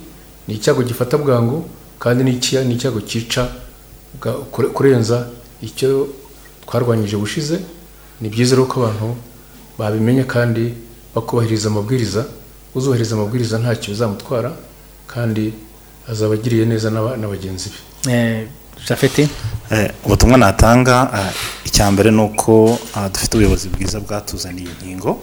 [0.48, 1.68] ni icyago gifata bwangu
[1.98, 2.32] kandi ni
[2.74, 3.61] icyago cyica
[4.72, 5.26] kurenza
[5.62, 6.08] icyo
[6.66, 7.58] twarwanyije bushize
[8.20, 9.16] ni byiza rero ko abantu
[9.78, 10.74] babimenya kandi
[11.14, 12.24] bakubahiriza amabwiriza
[12.74, 14.50] uzubahiriza amabwiriza ntacyo bizamutwara
[15.06, 15.52] kandi
[16.10, 17.70] azaba agiriye neza na bagenzi
[18.06, 18.46] be.
[18.88, 19.28] Jafeti
[19.72, 21.32] Eh, ubutumwa natanga eh,
[21.66, 22.78] icya mbere ni uko
[23.12, 25.16] dufite ubuyobozi bwiza bwatuzaniye inkingo.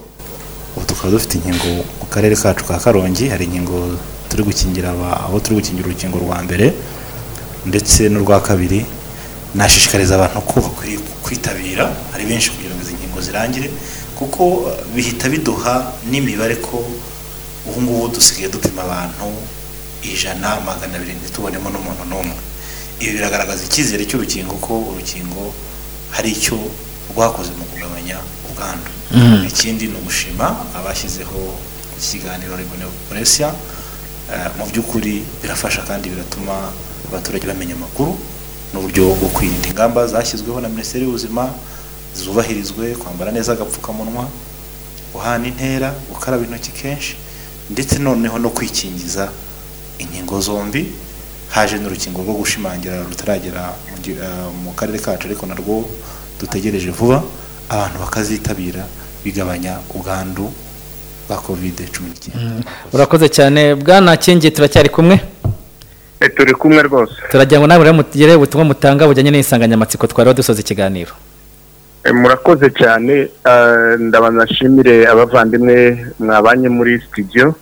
[0.76, 3.94] Ubu tukaba dufite inkingo mu karere kacu ka karongi hari inkingo
[4.28, 4.90] turi gukingira
[5.26, 6.72] abo turi gukingira urukingo rwa mbere.
[7.66, 8.86] Ndetse n'urwa kabiri
[9.54, 11.84] nashishikariza abantu ko bakwiriye kwitabira.
[12.14, 13.68] Ari benshi kugira ngo izi nkingo zirangire
[14.18, 16.76] kuko eh, bihita biduha n'imibare ko
[17.66, 19.26] ubu ngubu dusigaye dupima abantu
[20.02, 22.36] ijana magana abiri ntitubonemo n'umuntu n'umwe.
[23.00, 25.52] Ibi biragaragaza icyizere cy'urukingo ko urukingo
[26.14, 26.56] hari icyo
[27.12, 28.16] rwakoze mu kugabanya
[28.48, 28.90] ubwandu.
[29.10, 29.42] Mhm.
[29.50, 30.46] ikindi ni ugushima
[30.78, 31.40] abashyizeho
[31.98, 33.50] ikiganiro remunesia
[34.56, 36.70] mu by'ukuri birafasha kandi biratuma
[37.10, 38.16] abaturage bamenya amakuru
[38.72, 39.68] n'uburyo bwo kwirinda.
[39.68, 41.50] Ingamba zashyizweho na minisiteri y'ubuzima
[42.16, 44.28] zubahirizwe kwambara neza agapfukamunwa
[45.12, 47.16] guhana intera gukaraba intoki kenshi
[47.70, 49.28] ndetse noneho no kwikingiza
[49.98, 50.92] inkingo zombi.
[51.50, 53.74] Haje n'urukingo rwo gushimangira rutaragera
[54.62, 55.84] mu eh, karere kacu ariko narwo
[56.40, 57.22] dutegereje vuba.
[57.68, 58.86] Abantu bakazitabira
[59.24, 60.50] bigabanya ubwandu
[61.28, 63.74] bwa kovide cumi n'icyenda urakoze cyane.
[63.74, 65.20] Bwana kingi turacyari kumwe.
[66.28, 67.12] Turi kumwe rwose.
[67.30, 71.12] Turagira ngo nawe rero mugire ubutumwa mutanga bujyanye n'insanganyamatsiko twari dusoza ikiganiro
[72.04, 73.28] Eh, murakoze cyane.
[73.98, 77.54] Ndabanza nshimire abavandimwe mwabanye muri studio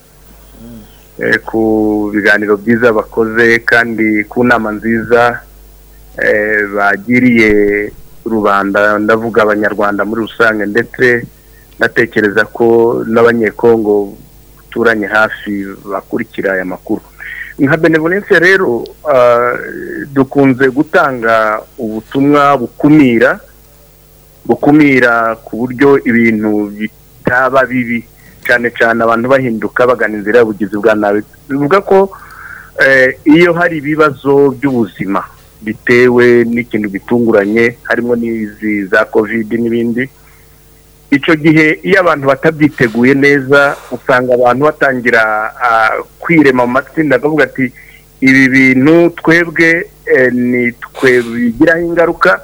[1.18, 5.40] eh, ku biganiro byiza bakoze kandi ku nama nziza
[6.22, 7.50] eh, bagiriye
[8.24, 8.98] rubanda.
[8.98, 11.26] Ndavuga abanyarwanda muri rusange ndetse
[11.78, 12.66] ndatekereza ko
[13.06, 14.14] n'abanyekongo
[14.56, 17.02] baturanye hafi bakurikira aya makuru.
[17.58, 19.54] Nka benevolence rero ah,
[20.14, 23.40] dukunze gutanga ubutumwa bukumira
[24.48, 28.00] gukumira ku buryo ibintu bitaba bibi.
[28.46, 31.20] Cyane cyane abantu bahinduka bagana inzira y'ubugizi bwa nabi.
[31.48, 32.08] Bivuga ko
[32.80, 35.20] eh, iyo hari ibibazo by'ubuzima
[35.60, 40.08] bitewe n'ikintu bitunguranye harimo n'izi za covid n'ibindi
[41.10, 45.22] icyo gihe iyo abantu batabyiteguye neza usanga abantu batangira
[45.68, 47.72] ah, kwirema mu matsinda akavuga ati
[48.20, 52.40] ibi bintu twebwe eh, ni twe bigiraho ingaruka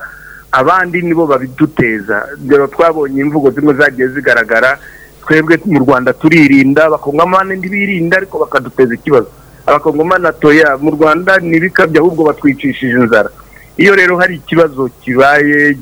[0.53, 2.29] abandi nibo babiduteza.
[2.49, 4.79] Rero twabonye imvugo zimwe zagiye zigaragara
[5.27, 9.29] twebwe mu rwanda turirinda abakongomani ntibirinda ariko bakaduteza ikibazo.
[9.67, 13.31] Abakongomani atoya mu rwanda ntibikabye ahubwo batwicishije inzara.
[13.77, 15.75] Iyo rero hari ikibazo kibaye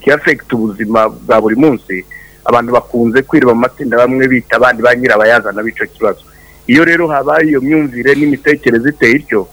[0.00, 2.04] kiafekita ubuzima bwa buri munsi
[2.44, 6.22] abantu bakunze kwireba mu matsinda bamwe bita abandi ba nyirabayazana b'icyo kibazo.
[6.66, 9.48] Iyo rero habaye iyo myumvire n'imitekerereze iteye ityo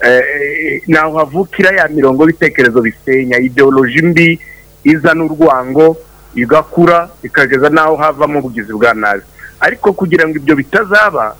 [0.00, 4.40] eh, naho havukira ya mirongo y'ibitekerezo bisenya ideoloji mbi
[4.84, 5.96] izana urwango
[6.34, 9.22] igakura ikageza n'aho havamo ubugizi bwa nabi.
[9.60, 11.36] Ariko kugira ngo ibyo bitazaba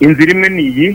[0.00, 0.88] inzira imwe ni iyi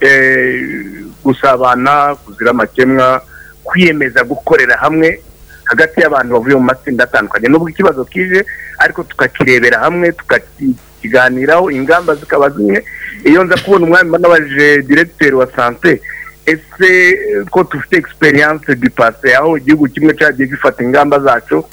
[0.00, 3.22] eh, gusabana kuzira amakemwa
[3.64, 5.20] kwiyemeza gukorera hamwe
[5.64, 7.48] hagati y'abantu bavuye mu matsinda atandukanye.
[7.48, 8.44] Nubwo ikibazo kije
[8.78, 12.84] ariko tukakirebera hamwe tukakiganiraho ingamba zikaba zimwe.
[13.24, 16.00] Iyo nza kubona umwami n'abaje diregiteri wa sante
[16.46, 16.90] ese
[17.50, 21.64] ko dufite egisperiyanse du pase aho igihugu kimwe cyagiye gifata ingamba zacu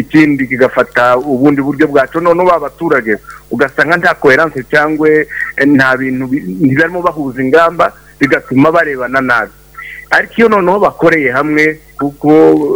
[0.00, 2.20] ikindi kigafata ubundi buryo bwacu.
[2.20, 3.16] Noneho ba baturage
[3.50, 5.26] ugasanga nta koheranse cyangwa eh,
[5.66, 9.52] nta bintu bi- ntibarimo bahuza ingamba bigatuma barebana nabi.
[10.10, 12.30] Ariko iyo noneho bakoreye hamwe kuko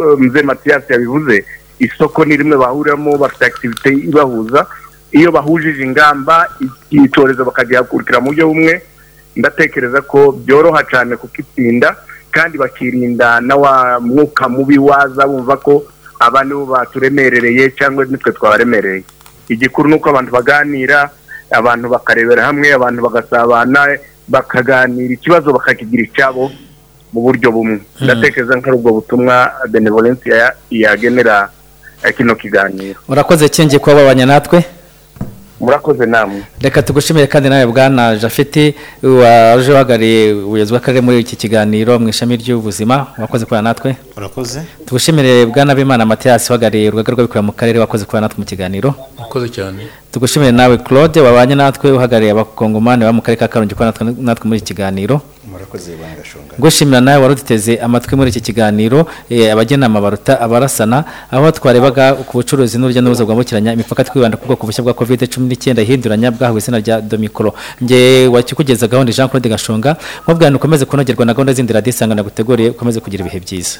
[0.05, 1.45] eh, mzee matiyasi yabivuze
[1.79, 4.65] isoko ni rimwe bahuriramo bafite akitivite ibahuza.
[5.11, 6.49] Iyo bahujije ingamba
[6.89, 8.81] icyorezo bakagihakurikira mu buryo bumwe
[9.35, 11.95] ndatekereza ko byoroha cyane kukitsinda
[12.31, 15.83] kandi bakirinda na wa mwuka mubi waza bumva ko
[16.19, 19.03] aba nibo baturemerereye cyangwa nitwe twabaremereye.
[19.49, 21.09] Igikuru ni uko abantu baganira
[21.51, 26.51] abantu bakarebera hamwe abantu bagasabana bakaganira ikibazo bakakigira icyabo
[27.13, 27.79] mu buryo bumwe.
[28.01, 31.49] Ndatekereza nk'ari ubwo butumwa benevolence ya- yagenera
[32.17, 32.99] kino kiganiro.
[33.07, 34.65] Urakoze cyenge kuba wabanye natwe.
[35.63, 36.43] Murakoze namwe.
[36.61, 42.35] Reka tugushimire kandi nawe bwana jafeti waje uhagarariye ubuyobozi bw'akarere muri iki kiganiro mu ishami
[42.37, 43.07] ry'ubuzima.
[43.17, 43.95] Wakoze kubana natwe.
[44.17, 48.89] Urakoze tugushimire bwana bimana matiyasi uhagarariye urugaga rw'abikorera mu karere wakoze kubana natwe mu kiganiro.
[49.17, 49.87] Murakoze cyane.
[50.11, 54.59] Tugushimire nawe claude wabanye natwe uhagarariye abakongomani baba mu karere ka karongi kubana natwe muri
[54.59, 55.21] iki kiganiro.
[55.51, 61.03] Murakoze bwana gashonga gushimira nawe wari uduteze amatwi muri iki kiganiro eh, abagenama baruta abarasana
[61.31, 65.47] aho twarebaga ku bucuruzi n'urujya n'uruza bwambukiranya imipaka twibanda ku bwoko bushya bwa covid cumi
[65.49, 69.91] n'icyenda ihinduranya bwahawe izina rya domikoro nge wakikugeza gahunda jean claude gashonga
[70.23, 73.77] nkubwira ukomeze kunogerwa na gahunda zindi radiyo isangana guteguriye ukomeze kugira ibihe byiza.